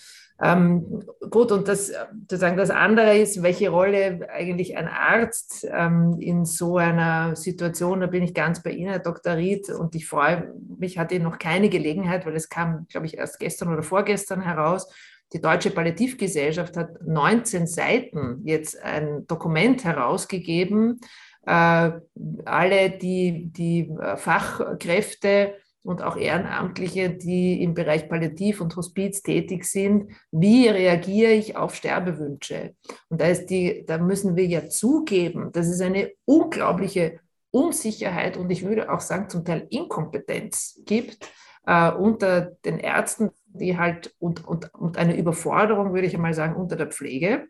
[0.42, 6.44] Ähm, gut, und das, sozusagen das andere ist, welche Rolle eigentlich ein Arzt ähm, in
[6.44, 9.36] so einer Situation, da bin ich ganz bei Ihnen, Herr Dr.
[9.36, 13.40] Ried, und ich freue mich, hatte noch keine Gelegenheit, weil es kam, glaube ich, erst
[13.40, 14.88] gestern oder vorgestern heraus.
[15.34, 21.00] Die Deutsche Palliativgesellschaft hat 19 Seiten jetzt ein Dokument herausgegeben,
[21.46, 30.12] alle die, die Fachkräfte, und auch Ehrenamtliche, die im Bereich Palliativ und Hospiz tätig sind.
[30.32, 32.76] Wie reagiere ich auf Sterbewünsche?
[33.10, 37.20] Und da, ist die, da müssen wir ja zugeben, dass es eine unglaubliche
[37.52, 41.30] Unsicherheit und ich würde auch sagen zum Teil Inkompetenz gibt
[41.68, 46.56] äh, unter den Ärzten, die halt und, und, und eine Überforderung, würde ich einmal sagen,
[46.56, 47.48] unter der Pflege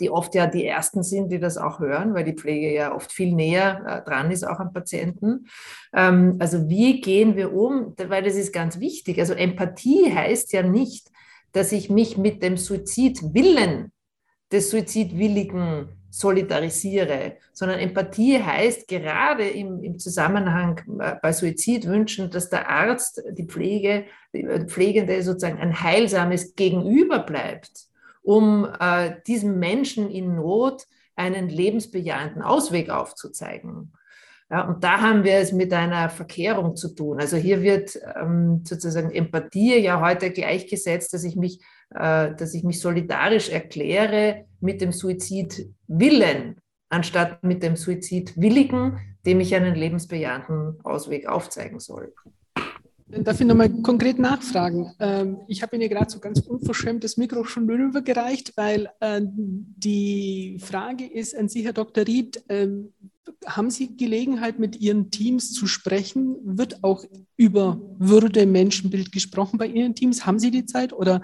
[0.00, 3.12] die oft ja die Ersten sind, die das auch hören, weil die Pflege ja oft
[3.12, 5.46] viel näher äh, dran ist, auch am Patienten.
[5.94, 7.94] Ähm, also wie gehen wir um?
[7.96, 9.18] Weil das ist ganz wichtig.
[9.18, 11.08] Also Empathie heißt ja nicht,
[11.52, 13.92] dass ich mich mit dem Suizidwillen
[14.52, 22.68] des Suizidwilligen solidarisiere, sondern Empathie heißt gerade im, im Zusammenhang äh, bei Suizidwünschen, dass der
[22.68, 27.87] Arzt, die Pflege, die äh, Pflegende sozusagen ein heilsames Gegenüber bleibt
[28.28, 33.94] um äh, diesem Menschen in Not einen lebensbejahenden Ausweg aufzuzeigen.
[34.50, 37.20] Ja, und da haben wir es mit einer Verkehrung zu tun.
[37.20, 41.62] Also hier wird ähm, sozusagen Empathie ja heute gleichgesetzt, dass ich mich,
[41.94, 46.60] äh, dass ich mich solidarisch erkläre mit dem Suizidwillen,
[46.90, 52.12] anstatt mit dem Suizidwilligen, dem ich einen lebensbejahenden Ausweg aufzeigen soll.
[53.10, 54.92] Darf ich nochmal konkret nachfragen?
[55.00, 60.58] Ähm, ich habe Ihnen gerade so ganz unverschämt das Mikro schon rübergereicht, weil äh, die
[60.60, 62.06] Frage ist an Sie, Herr Dr.
[62.06, 62.92] Ried, ähm,
[63.46, 66.36] haben Sie Gelegenheit, mit Ihren Teams zu sprechen?
[66.42, 67.04] Wird auch
[67.36, 70.26] über Würde, Menschenbild gesprochen bei Ihren Teams?
[70.26, 70.92] Haben Sie die Zeit?
[70.92, 71.22] Oder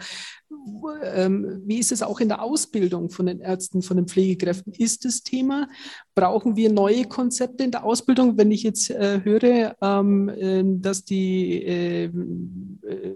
[1.02, 4.72] ähm, wie ist es auch in der Ausbildung von den Ärzten, von den Pflegekräften?
[4.72, 5.68] Ist das Thema?
[6.14, 8.36] Brauchen wir neue Konzepte in der Ausbildung?
[8.36, 13.14] Wenn ich jetzt äh, höre, ähm, äh, dass die ähm, äh,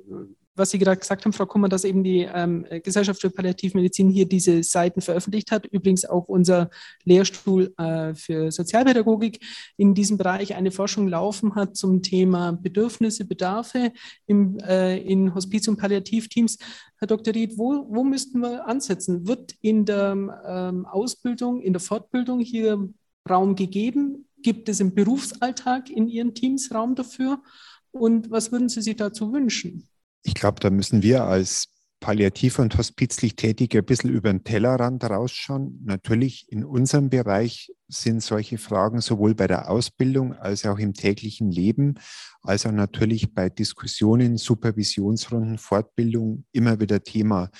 [0.58, 4.28] was Sie gerade gesagt haben, Frau Kummer, dass eben die ähm, Gesellschaft für Palliativmedizin hier
[4.28, 5.66] diese Seiten veröffentlicht hat.
[5.66, 6.70] Übrigens auch unser
[7.04, 9.40] Lehrstuhl äh, für Sozialpädagogik
[9.76, 13.92] in diesem Bereich eine Forschung laufen hat zum Thema Bedürfnisse, Bedarfe
[14.26, 16.58] im, äh, in Hospiz- und Palliativteams.
[16.98, 17.34] Herr Dr.
[17.34, 19.26] Ried, wo, wo müssten wir ansetzen?
[19.26, 22.88] Wird in der ähm, Ausbildung, in der Fortbildung hier
[23.28, 24.26] Raum gegeben?
[24.42, 27.42] Gibt es im Berufsalltag in Ihren Teams Raum dafür?
[27.90, 29.88] Und was würden Sie sich dazu wünschen?
[30.22, 31.68] Ich glaube, da müssen wir als
[32.00, 35.80] palliativ und hospizlich Tätige ein bisschen über den Tellerrand rausschauen.
[35.84, 41.50] Natürlich in unserem Bereich sind solche Fragen sowohl bei der Ausbildung als auch im täglichen
[41.50, 41.94] Leben,
[42.42, 47.50] als auch natürlich bei Diskussionen, Supervisionsrunden, Fortbildung immer wieder Thema.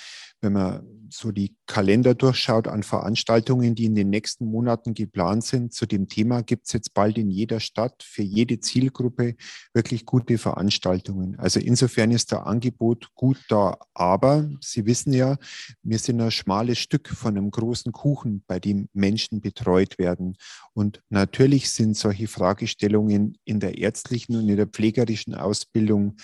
[0.41, 5.73] Wenn man so die Kalender durchschaut an Veranstaltungen, die in den nächsten Monaten geplant sind,
[5.73, 9.37] zu dem Thema gibt es jetzt bald in jeder Stadt für jede Zielgruppe
[9.73, 11.39] wirklich gute Veranstaltungen.
[11.39, 13.79] Also insofern ist der Angebot gut da.
[13.95, 15.39] Aber Sie wissen ja,
[15.83, 20.37] wir sind ein schmales Stück von einem großen Kuchen, bei dem Menschen betreut werden werden.
[20.75, 26.17] Und natürlich sind solche Fragestellungen in der ärztlichen und in der pflegerischen Ausbildung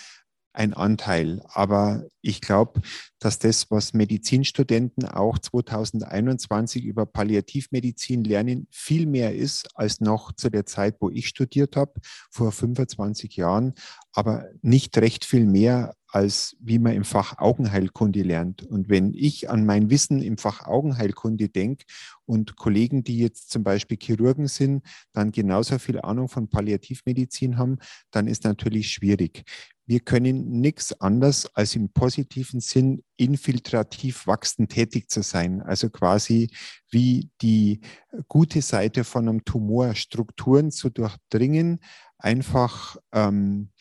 [0.55, 1.41] ein Anteil.
[1.47, 2.81] Aber ich glaube,
[3.19, 10.49] dass das, was Medizinstudenten auch 2021 über Palliativmedizin lernen, viel mehr ist als noch zu
[10.49, 11.93] der Zeit, wo ich studiert habe,
[12.31, 13.73] vor 25 Jahren,
[14.13, 18.63] aber nicht recht viel mehr als wie man im Fach Augenheilkunde lernt.
[18.63, 21.83] Und wenn ich an mein Wissen im Fach Augenheilkunde denke
[22.25, 27.79] und Kollegen, die jetzt zum Beispiel Chirurgen sind, dann genauso viel Ahnung von Palliativmedizin haben,
[28.11, 29.43] dann ist natürlich schwierig.
[29.87, 35.61] Wir können nichts anderes als im positiven Sinn infiltrativ wachsend tätig zu sein.
[35.61, 36.49] Also quasi
[36.89, 37.81] wie die
[38.27, 41.79] gute Seite von einem Tumor Strukturen zu durchdringen,
[42.17, 43.71] einfach ähm,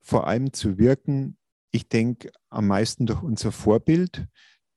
[0.00, 1.38] vor allem zu wirken,
[1.70, 4.26] ich denke, am meisten durch unser Vorbild,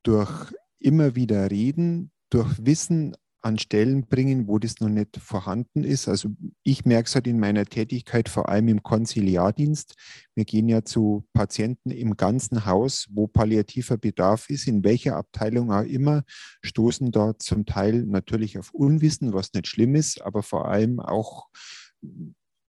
[0.03, 6.07] durch immer wieder reden, durch Wissen an Stellen bringen, wo das noch nicht vorhanden ist.
[6.07, 6.29] Also
[6.63, 9.95] ich merke es halt in meiner Tätigkeit vor allem im Konziliardienst.
[10.35, 15.71] Wir gehen ja zu Patienten im ganzen Haus, wo palliativer Bedarf ist, in welcher Abteilung
[15.71, 16.23] auch immer,
[16.63, 21.47] stoßen dort zum Teil natürlich auf Unwissen, was nicht schlimm ist, aber vor allem auch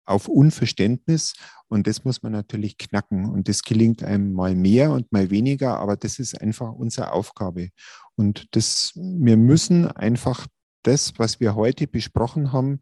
[0.05, 1.33] auf Unverständnis
[1.67, 5.79] und das muss man natürlich knacken und das gelingt einem mal mehr und mal weniger,
[5.79, 7.69] aber das ist einfach unsere Aufgabe
[8.15, 10.47] und das, wir müssen einfach
[10.87, 12.79] das, was wir heute besprochen haben,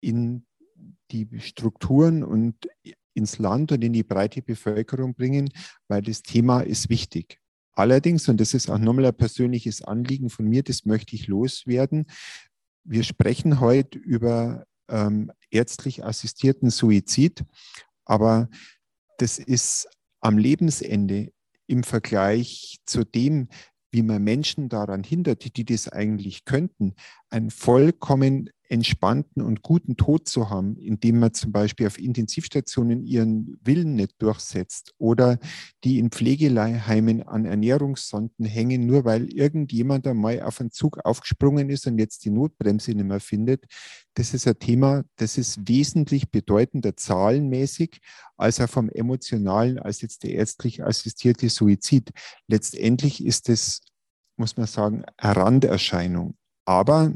[0.00, 0.46] in
[1.10, 2.68] die Strukturen und
[3.14, 5.50] ins Land und in die breite Bevölkerung bringen,
[5.88, 7.40] weil das Thema ist wichtig.
[7.72, 12.06] Allerdings, und das ist auch nochmal ein persönliches Anliegen von mir, das möchte ich loswerden,
[12.84, 17.44] wir sprechen heute über ähm, ärztlich assistierten Suizid.
[18.04, 18.48] Aber
[19.18, 19.88] das ist
[20.20, 21.32] am Lebensende
[21.66, 23.48] im Vergleich zu dem,
[23.92, 26.94] wie man Menschen daran hindert, die das eigentlich könnten,
[27.30, 33.58] ein vollkommen entspannten und guten Tod zu haben, indem man zum Beispiel auf Intensivstationen ihren
[33.64, 35.40] Willen nicht durchsetzt oder
[35.82, 41.86] die in Pflegeheimen an Ernährungssonden hängen, nur weil irgendjemand einmal auf einen Zug aufgesprungen ist
[41.88, 43.64] und jetzt die Notbremse nicht mehr findet.
[44.14, 47.98] Das ist ein Thema, das ist wesentlich bedeutender zahlenmäßig
[48.36, 52.10] als auch vom emotionalen, als jetzt der ärztlich assistierte Suizid.
[52.46, 53.80] Letztendlich ist es,
[54.36, 56.36] muss man sagen, eine Randerscheinung.
[56.70, 57.12] Aber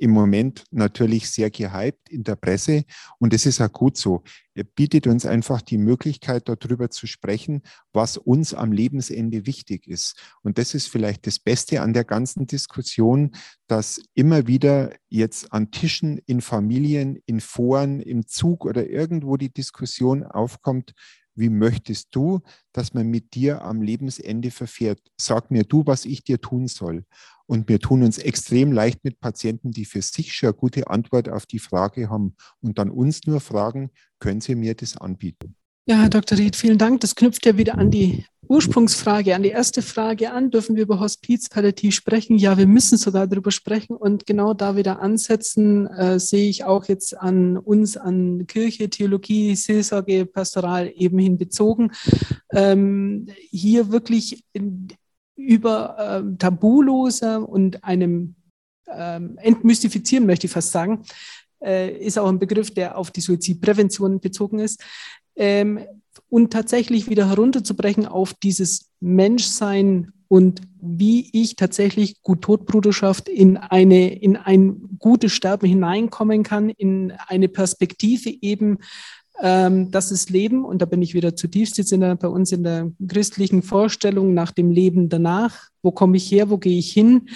[0.00, 2.82] im Moment natürlich sehr gehypt in der Presse
[3.20, 4.24] und es ist auch gut so.
[4.52, 10.20] Er bietet uns einfach die Möglichkeit, darüber zu sprechen, was uns am Lebensende wichtig ist.
[10.42, 13.30] Und das ist vielleicht das Beste an der ganzen Diskussion,
[13.68, 19.52] dass immer wieder jetzt an Tischen, in Familien, in Foren, im Zug oder irgendwo die
[19.52, 20.94] Diskussion aufkommt,
[21.36, 22.40] wie möchtest du,
[22.72, 25.00] dass man mit dir am Lebensende verfährt?
[25.18, 27.04] Sag mir du, was ich dir tun soll.
[27.46, 31.28] Und wir tun uns extrem leicht mit Patienten, die für sich schon eine gute Antwort
[31.28, 35.56] auf die Frage haben und dann uns nur fragen, können Sie mir das anbieten?
[35.88, 36.36] Ja, Herr Dr.
[36.36, 37.00] Ried, vielen Dank.
[37.00, 40.50] Das knüpft ja wieder an die Ursprungsfrage, an die erste Frage an.
[40.50, 42.38] Dürfen wir über Hospiz palliativ sprechen?
[42.38, 43.94] Ja, wir müssen sogar darüber sprechen.
[43.94, 49.54] Und genau da wieder ansetzen, äh, sehe ich auch jetzt an uns, an Kirche, Theologie,
[49.54, 51.92] Seelsorge, Pastoral eben hin bezogen.
[52.52, 54.88] Ähm, hier wirklich in,
[55.36, 58.34] über ähm, tabuloser und einem
[58.88, 61.02] ähm, entmystifizieren, möchte ich fast sagen,
[61.62, 64.82] äh, ist auch ein Begriff, der auf die Suizidprävention bezogen ist.
[65.36, 65.80] Ähm,
[66.28, 74.12] und tatsächlich wieder herunterzubrechen auf dieses Menschsein und wie ich tatsächlich gut Todbruderschaft in eine
[74.14, 78.78] in ein gutes Sterben hineinkommen kann, in eine Perspektive eben
[79.40, 82.52] ähm, das ist Leben und da bin ich wieder zutiefst jetzt in der, bei uns
[82.52, 85.68] in der christlichen Vorstellung nach dem Leben danach.
[85.82, 86.50] Wo komme ich her?
[86.50, 87.28] Wo gehe ich hin?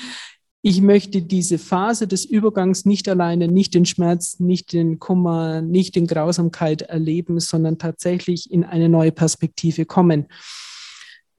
[0.62, 5.96] Ich möchte diese Phase des Übergangs nicht alleine, nicht den Schmerz, nicht den Kummer, nicht
[5.96, 10.26] den Grausamkeit erleben, sondern tatsächlich in eine neue Perspektive kommen.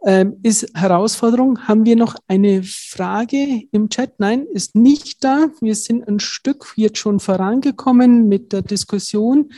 [0.03, 1.67] Ähm, ist Herausforderung.
[1.67, 4.19] Haben wir noch eine Frage im Chat?
[4.19, 5.49] Nein, ist nicht da.
[5.61, 9.51] Wir sind ein Stück jetzt schon vorangekommen mit der Diskussion.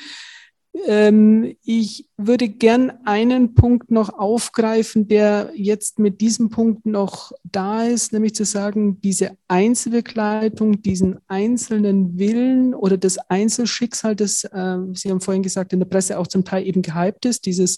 [0.75, 7.83] Ähm, ich würde gern einen Punkt noch aufgreifen, der jetzt mit diesem Punkt noch da
[7.83, 15.11] ist, nämlich zu sagen, diese Einzelbegleitung, diesen einzelnen Willen oder das Einzelschicksal, das, äh, Sie
[15.11, 17.77] haben vorhin gesagt, in der Presse auch zum Teil eben gehypt ist, dieses,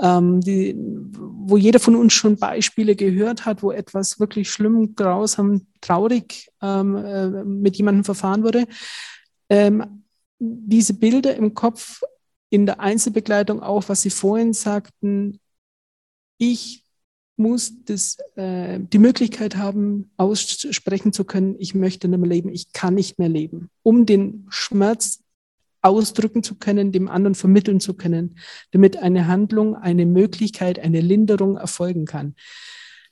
[0.00, 5.66] ähm, die, wo jeder von uns schon Beispiele gehört hat, wo etwas wirklich schlimm, grausam,
[5.82, 8.66] traurig ähm, äh, mit jemandem verfahren wurde.
[9.50, 10.04] Ähm,
[10.38, 12.02] diese Bilder im Kopf
[12.54, 15.40] in der Einzelbegleitung auch, was Sie vorhin sagten,
[16.38, 16.84] ich
[17.36, 22.72] muss das, äh, die Möglichkeit haben, aussprechen zu können, ich möchte nicht mehr leben, ich
[22.72, 25.24] kann nicht mehr leben, um den Schmerz
[25.82, 28.38] ausdrücken zu können, dem anderen vermitteln zu können,
[28.70, 32.36] damit eine Handlung, eine Möglichkeit, eine Linderung erfolgen kann.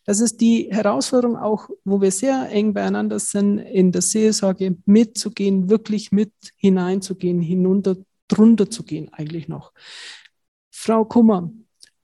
[0.05, 5.69] Das ist die Herausforderung auch, wo wir sehr eng beieinander sind, in der Seelsorge mitzugehen,
[5.69, 7.97] wirklich mit hineinzugehen, hinunter
[8.33, 9.73] drunter zu gehen eigentlich noch.
[10.71, 11.51] Frau Kummer,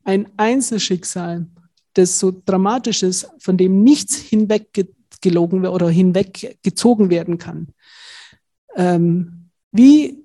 [0.05, 1.47] ein Einzelschicksal,
[1.95, 7.69] das so dramatisch ist, von dem nichts hinweggelogen oder hinweggezogen werden kann.
[8.77, 10.25] Ähm, wie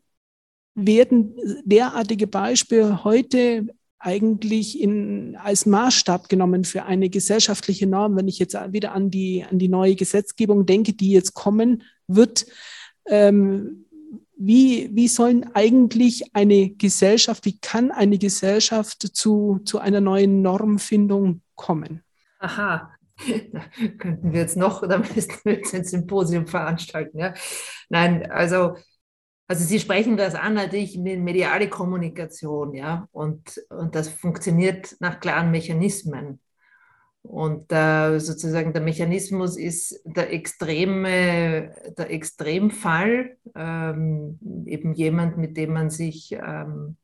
[0.75, 1.35] werden
[1.65, 3.67] derartige Beispiele heute
[3.99, 9.45] eigentlich in, als Maßstab genommen für eine gesellschaftliche Norm, wenn ich jetzt wieder an die,
[9.49, 12.45] an die neue Gesetzgebung denke, die jetzt kommen wird.
[13.07, 13.85] Ähm,
[14.45, 21.41] wie, wie sollen eigentlich eine Gesellschaft, wie kann eine Gesellschaft zu, zu einer neuen Normfindung
[21.55, 22.03] kommen?
[22.39, 22.91] Aha,
[23.51, 23.61] da
[23.97, 27.17] könnten wir jetzt noch, da ein Symposium veranstalten.
[27.19, 27.33] Ja?
[27.89, 28.75] Nein, also,
[29.47, 35.51] also Sie sprechen das an, natürlich mediale Kommunikation, ja, und, und das funktioniert nach klaren
[35.51, 36.39] Mechanismen.
[37.24, 45.74] Und äh, sozusagen der Mechanismus ist der extreme, der Extremfall, ähm, eben jemand, mit dem
[45.74, 46.97] man sich ähm,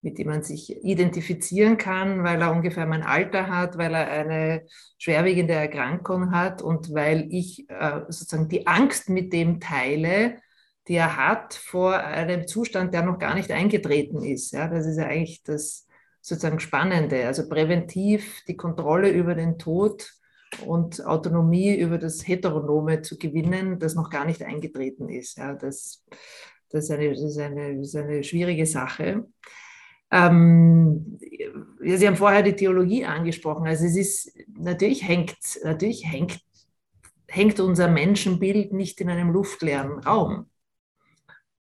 [0.00, 4.62] mit dem man sich identifizieren kann, weil er ungefähr mein Alter hat, weil er eine
[4.96, 10.38] schwerwiegende Erkrankung hat und weil ich äh, sozusagen die Angst mit dem teile,
[10.86, 14.52] die er hat vor einem Zustand, der noch gar nicht eingetreten ist.
[14.52, 15.87] Ja, das ist ja eigentlich das
[16.20, 17.26] sozusagen Spannende.
[17.26, 20.12] Also präventiv die Kontrolle über den Tod
[20.66, 25.38] und Autonomie über das Heteronome zu gewinnen, das noch gar nicht eingetreten ist.
[25.38, 26.04] Ja, das,
[26.70, 29.26] das, ist, eine, das, ist, eine, das ist eine schwierige Sache.
[30.10, 31.18] Ähm,
[31.80, 33.66] Sie haben vorher die Theologie angesprochen.
[33.66, 36.40] Also es ist natürlich hängt natürlich hängt,
[37.26, 40.46] hängt unser Menschenbild nicht in einem luftleeren Raum.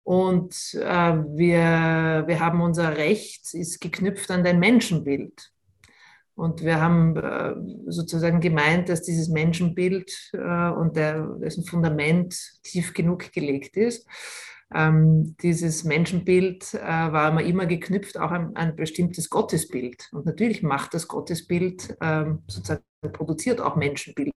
[0.09, 5.53] Und äh, wir, wir haben unser Recht, ist geknüpft an dein Menschenbild.
[6.35, 7.55] Und wir haben äh,
[7.89, 14.09] sozusagen gemeint, dass dieses Menschenbild äh, und der, dessen Fundament tief genug gelegt ist.
[14.75, 20.09] Ähm, dieses Menschenbild äh, war immer geknüpft auch an ein bestimmtes Gottesbild.
[20.13, 22.83] Und natürlich macht das Gottesbild ähm, sozusagen
[23.13, 24.33] produziert auch Menschenbild.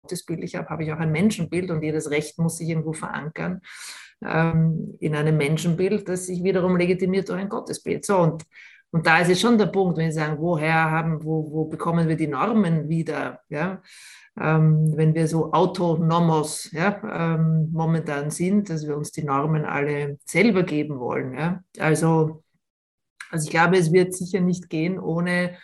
[0.00, 3.60] Gottesbild ich habe, habe ich auch ein Menschenbild und jedes Recht muss sich irgendwo verankern
[4.24, 8.04] ähm, in einem Menschenbild, das sich wiederum legitimiert durch ein Gottesbild.
[8.04, 8.44] So, und,
[8.90, 12.08] und da ist jetzt schon der Punkt, wenn Sie sagen, woher haben, wo, wo bekommen
[12.08, 13.40] wir die Normen wieder?
[13.48, 13.82] Ja?
[14.40, 17.00] Ähm, wenn wir so autonomos ja,
[17.34, 21.34] ähm, momentan sind, dass wir uns die Normen alle selber geben wollen.
[21.34, 21.60] Ja?
[21.78, 22.42] Also,
[23.30, 25.56] also ich glaube, es wird sicher nicht gehen ohne,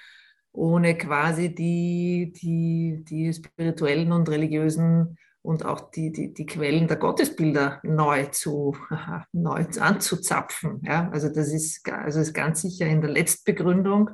[0.52, 6.96] ohne quasi die, die, die spirituellen und religiösen und auch die, die, die Quellen der
[6.96, 8.74] Gottesbilder neu, zu,
[9.32, 10.80] neu anzuzapfen.
[10.84, 11.10] Ja?
[11.12, 14.10] Also das ist, also ist ganz sicher in der Letztbegründung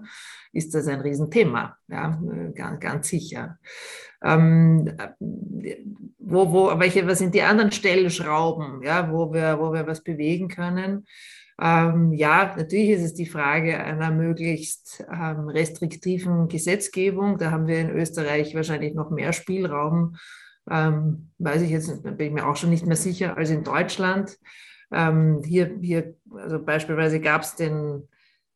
[0.53, 2.21] ist das ein Riesenthema, ja?
[2.57, 3.59] ganz, ganz sicher.
[4.25, 4.93] Ähm,
[6.19, 10.49] wo, wo, welche, was sind die anderen Stellschrauben, ja, wo, wir, wo wir was bewegen
[10.49, 11.07] können?
[11.63, 17.39] Ähm, ja, natürlich ist es die Frage einer möglichst ähm, restriktiven Gesetzgebung.
[17.39, 20.17] Da haben wir in Österreich wahrscheinlich noch mehr Spielraum
[20.69, 24.39] ähm, weiß ich jetzt, bin ich mir auch schon nicht mehr sicher, als in Deutschland.
[24.93, 28.09] Ähm, hier, hier, also beispielsweise gab es den,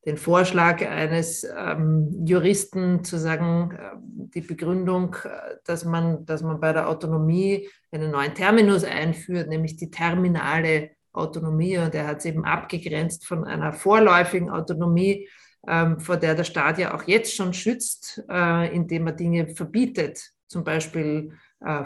[0.05, 3.97] den Vorschlag eines ähm, Juristen zu sagen, äh,
[4.35, 9.77] die Begründung, äh, dass man, dass man bei der Autonomie einen neuen Terminus einführt, nämlich
[9.77, 11.79] die terminale Autonomie.
[11.79, 15.29] Und er hat es eben abgegrenzt von einer vorläufigen Autonomie,
[15.67, 20.33] ähm, vor der der Staat ja auch jetzt schon schützt, äh, indem er Dinge verbietet,
[20.49, 21.33] zum Beispiel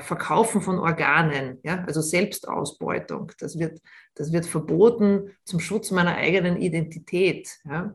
[0.01, 3.33] Verkaufen von Organen, ja, also Selbstausbeutung.
[3.39, 3.81] Das wird,
[4.15, 7.49] das wird verboten zum Schutz meiner eigenen Identität.
[7.65, 7.95] Ja.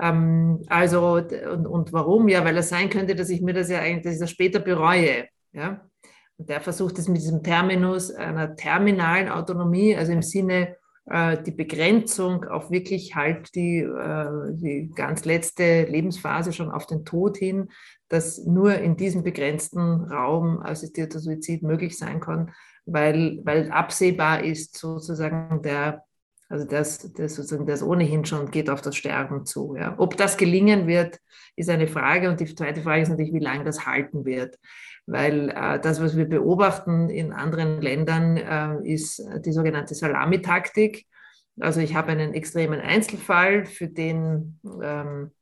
[0.00, 2.28] Ähm, also, und, und warum?
[2.28, 4.60] Ja, weil es sein könnte, dass ich mir das ja eigentlich dass ich das später
[4.60, 5.26] bereue.
[5.52, 5.86] Ja.
[6.38, 11.50] Und der versucht es mit diesem Terminus einer terminalen Autonomie, also im Sinne äh, die
[11.50, 17.70] Begrenzung auf wirklich halt die, äh, die ganz letzte Lebensphase schon auf den Tod hin,
[18.08, 22.52] dass nur in diesem begrenzten Raum assistierter Suizid möglich sein kann,
[22.86, 26.04] weil, weil absehbar ist sozusagen der,
[26.48, 29.74] also das, das sozusagen das ohnehin schon geht auf das Sterben zu.
[29.76, 29.94] Ja.
[29.98, 31.18] Ob das gelingen wird,
[31.56, 32.28] ist eine Frage.
[32.28, 34.58] Und die zweite Frage ist natürlich, wie lange das halten wird.
[35.06, 41.06] Weil äh, das, was wir beobachten in anderen Ländern, äh, ist die sogenannte Salamitaktik.
[41.60, 45.32] Also ich habe einen extremen Einzelfall, für den ähm,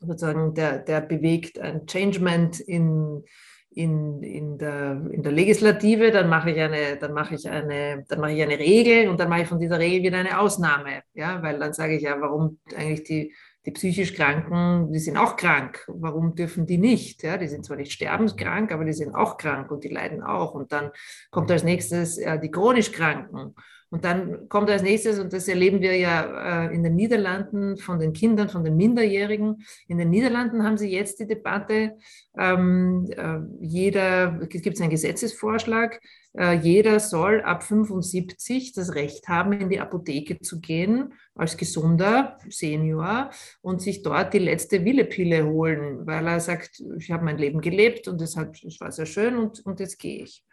[0.00, 3.24] sozusagen, der, der bewegt ein Changement in,
[3.70, 8.20] in, in, der, in der Legislative, dann mache ich eine, dann mache ich eine, dann
[8.20, 11.02] mache ich eine Regel und dann mache ich von dieser Regel wieder eine Ausnahme.
[11.14, 13.34] Ja, weil dann sage ich ja, warum eigentlich die,
[13.66, 15.84] die psychisch Kranken, die sind auch krank.
[15.88, 17.24] Warum dürfen die nicht?
[17.24, 20.54] Ja, die sind zwar nicht sterbenskrank, aber die sind auch krank und die leiden auch.
[20.54, 20.92] Und dann
[21.30, 23.56] kommt als nächstes ja, die chronisch Kranken.
[23.90, 28.00] Und dann kommt als nächstes, und das erleben wir ja äh, in den Niederlanden von
[28.00, 29.64] den Kindern, von den Minderjährigen.
[29.86, 31.96] In den Niederlanden haben sie jetzt die Debatte,
[32.36, 36.00] ähm, äh, jeder, es gibt einen Gesetzesvorschlag,
[36.36, 42.38] äh, jeder soll ab 75 das Recht haben, in die Apotheke zu gehen als gesunder
[42.48, 43.30] Senior
[43.62, 48.08] und sich dort die letzte Willepille holen, weil er sagt, ich habe mein Leben gelebt
[48.08, 50.44] und es, war sehr schön und, und jetzt gehe ich.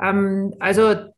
[0.00, 1.12] Ähm, also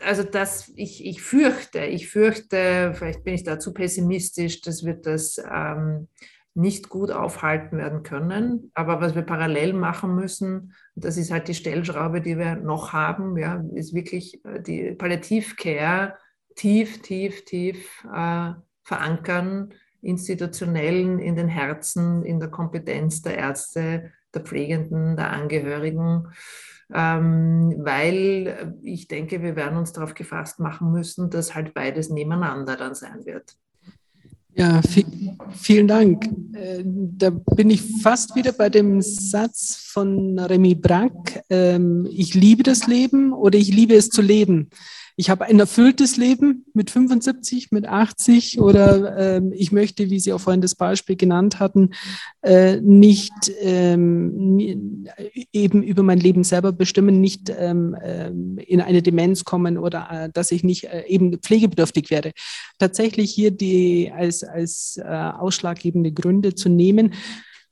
[0.00, 4.94] also das, ich, ich fürchte, ich fürchte, vielleicht bin ich da zu pessimistisch, dass wir
[4.94, 6.08] das ähm,
[6.54, 8.70] nicht gut aufhalten werden können.
[8.74, 13.36] Aber was wir parallel machen müssen, das ist halt die Stellschraube, die wir noch haben,
[13.36, 16.16] ja, ist wirklich äh, die Palliativcare
[16.56, 18.52] tief, tief, tief äh,
[18.82, 19.72] verankern,
[20.02, 26.28] institutionellen in den Herzen, in der Kompetenz der Ärzte, der Pflegenden, der Angehörigen,
[26.92, 32.94] weil ich denke, wir werden uns darauf gefasst machen müssen, dass halt beides nebeneinander dann
[32.94, 33.56] sein wird.
[34.52, 34.80] Ja,
[35.52, 36.26] vielen Dank.
[36.54, 42.64] Äh, da bin ich fast wieder bei dem Satz von Remy Brack, ähm, ich liebe
[42.64, 44.68] das Leben oder ich liebe es zu leben
[45.20, 50.32] ich habe ein erfülltes Leben mit 75, mit 80 oder ähm, ich möchte, wie Sie
[50.32, 51.90] auch vorhin das Beispiel genannt hatten,
[52.40, 53.30] äh, nicht
[53.60, 55.04] ähm,
[55.52, 60.30] eben über mein Leben selber bestimmen, nicht ähm, ähm in eine Demenz kommen oder äh,
[60.32, 62.32] dass ich nicht äh, eben pflegebedürftig werde.
[62.78, 67.12] Tatsächlich hier die als, als äh, ausschlaggebende Gründe zu nehmen,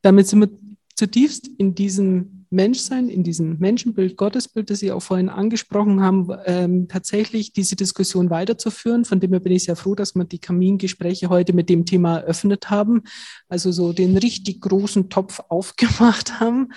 [0.02, 0.50] damit sind wir
[0.96, 6.88] zutiefst in diesem Menschsein, in diesem Menschenbild, Gottesbild, das Sie auch vorhin angesprochen haben, ähm,
[6.88, 9.04] tatsächlich diese Diskussion weiterzuführen.
[9.04, 12.18] Von dem her bin ich sehr froh, dass wir die Kamingespräche heute mit dem Thema
[12.18, 13.02] eröffnet haben.
[13.48, 16.68] Also so den richtig großen Topf aufgemacht haben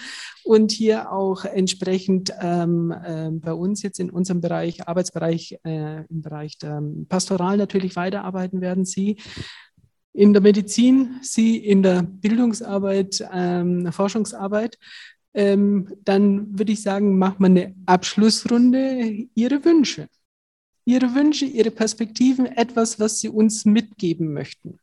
[0.43, 6.21] und hier auch entsprechend ähm, äh, bei uns jetzt in unserem Bereich, Arbeitsbereich, äh, im
[6.21, 8.85] Bereich der Pastoral natürlich weiterarbeiten werden.
[8.85, 9.17] Sie
[10.13, 14.77] in der Medizin, Sie in der Bildungsarbeit, ähm, Forschungsarbeit
[15.33, 19.27] ähm, dann würde ich sagen, machen wir eine Abschlussrunde.
[19.33, 20.07] Ihre Wünsche.
[20.85, 24.79] Ihre Wünsche, Ihre Perspektiven, etwas, was Sie uns mitgeben möchten.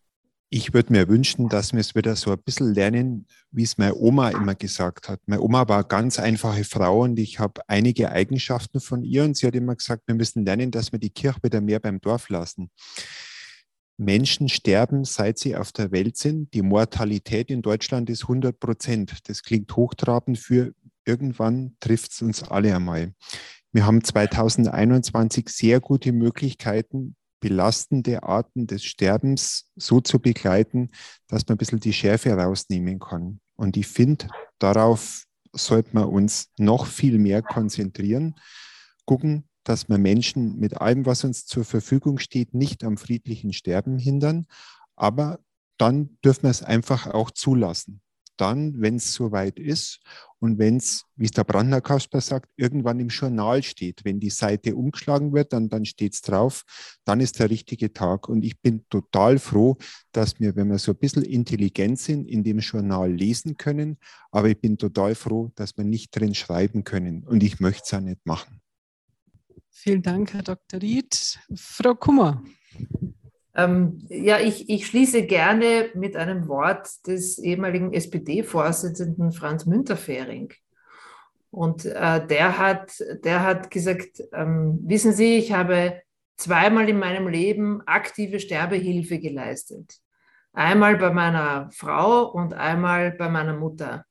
[0.50, 3.94] Ich würde mir wünschen, dass wir es wieder so ein bisschen lernen, wie es meine
[3.94, 5.20] Oma immer gesagt hat.
[5.26, 9.46] Meine Oma war ganz einfache Frau und ich habe einige Eigenschaften von ihr und sie
[9.46, 12.70] hat immer gesagt, wir müssen lernen, dass wir die Kirche wieder mehr beim Dorf lassen.
[13.98, 16.54] Menschen sterben, seit sie auf der Welt sind.
[16.54, 19.28] Die Mortalität in Deutschland ist 100 Prozent.
[19.28, 20.72] Das klingt hochtrabend für
[21.04, 23.14] irgendwann trifft es uns alle einmal.
[23.72, 30.90] Wir haben 2021 sehr gute Möglichkeiten, belastende Arten des Sterbens so zu begleiten,
[31.26, 33.40] dass man ein bisschen die Schärfe rausnehmen kann.
[33.56, 38.34] Und ich finde, darauf sollte man uns noch viel mehr konzentrieren,
[39.04, 43.98] gucken, dass wir Menschen mit allem, was uns zur Verfügung steht, nicht am friedlichen Sterben
[43.98, 44.46] hindern.
[44.96, 45.40] Aber
[45.76, 48.00] dann dürfen wir es einfach auch zulassen.
[48.38, 50.00] Dann, wenn es soweit ist
[50.38, 54.30] und wenn es, wie es der Brandner Kasper sagt, irgendwann im Journal steht, wenn die
[54.30, 56.64] Seite umgeschlagen wird, dann, dann steht es drauf,
[57.04, 58.28] dann ist der richtige Tag.
[58.28, 59.76] Und ich bin total froh,
[60.12, 63.98] dass wir, wenn wir so ein bisschen intelligent sind, in dem Journal lesen können.
[64.30, 67.24] Aber ich bin total froh, dass wir nicht drin schreiben können.
[67.24, 68.62] Und ich möchte es auch nicht machen.
[69.70, 70.80] Vielen Dank, Herr Dr.
[70.80, 71.38] Ried.
[71.54, 72.42] Frau Kummer.
[73.54, 80.52] Ähm, ja, ich, ich schließe gerne mit einem Wort des ehemaligen SPD-Vorsitzenden Franz Münterfering.
[81.50, 82.92] Und äh, der, hat,
[83.24, 86.02] der hat gesagt, ähm, wissen Sie, ich habe
[86.36, 89.98] zweimal in meinem Leben aktive Sterbehilfe geleistet.
[90.52, 94.04] Einmal bei meiner Frau und einmal bei meiner Mutter.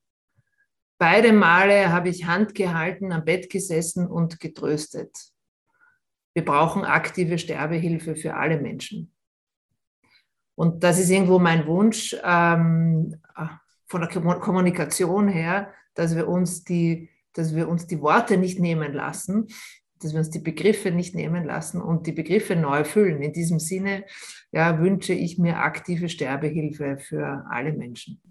[0.97, 5.15] Beide Male habe ich Hand gehalten, am Bett gesessen und getröstet.
[6.37, 9.11] Wir brauchen aktive Sterbehilfe für alle Menschen.
[10.53, 13.15] Und das ist irgendwo mein Wunsch ähm,
[13.87, 18.93] von der Kommunikation her, dass wir, uns die, dass wir uns die Worte nicht nehmen
[18.93, 19.47] lassen,
[19.99, 23.23] dass wir uns die Begriffe nicht nehmen lassen und die Begriffe neu füllen.
[23.23, 24.05] In diesem Sinne
[24.51, 28.21] ja, wünsche ich mir aktive Sterbehilfe für alle Menschen.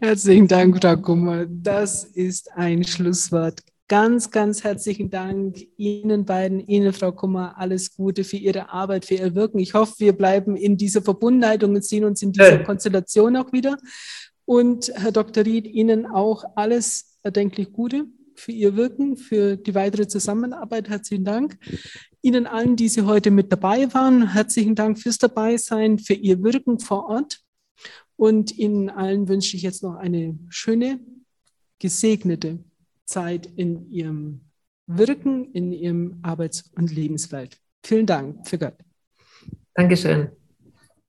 [0.00, 1.46] Herzlichen Dank, Frau Kummer.
[1.46, 3.62] Das ist ein Schlusswort.
[3.88, 9.14] Ganz, ganz herzlichen Dank Ihnen beiden, Ihnen, Frau Kummer, alles Gute für Ihre Arbeit, für
[9.14, 9.58] Ihr Wirken.
[9.60, 12.58] Ich hoffe, wir bleiben in dieser Verbundenheit und sehen uns in dieser.
[12.64, 13.78] Konstellation auch wieder.
[14.44, 15.46] Und Herr Dr.
[15.46, 18.04] Ried, Ihnen auch alles erdenklich Gute
[18.34, 20.90] für Ihr Wirken, für die weitere Zusammenarbeit.
[20.90, 21.56] Herzlichen Dank.
[22.20, 26.78] Ihnen allen, die Sie heute mit dabei waren, herzlichen Dank fürs Dabeisein, für Ihr Wirken
[26.78, 27.40] vor Ort.
[28.16, 31.00] Und Ihnen allen wünsche ich jetzt noch eine schöne,
[31.78, 32.58] gesegnete
[33.08, 34.42] Zeit in ihrem
[34.86, 37.58] Wirken, in ihrem Arbeits- und Lebenswelt.
[37.84, 38.76] Vielen Dank für Gott.
[39.74, 40.30] Dankeschön.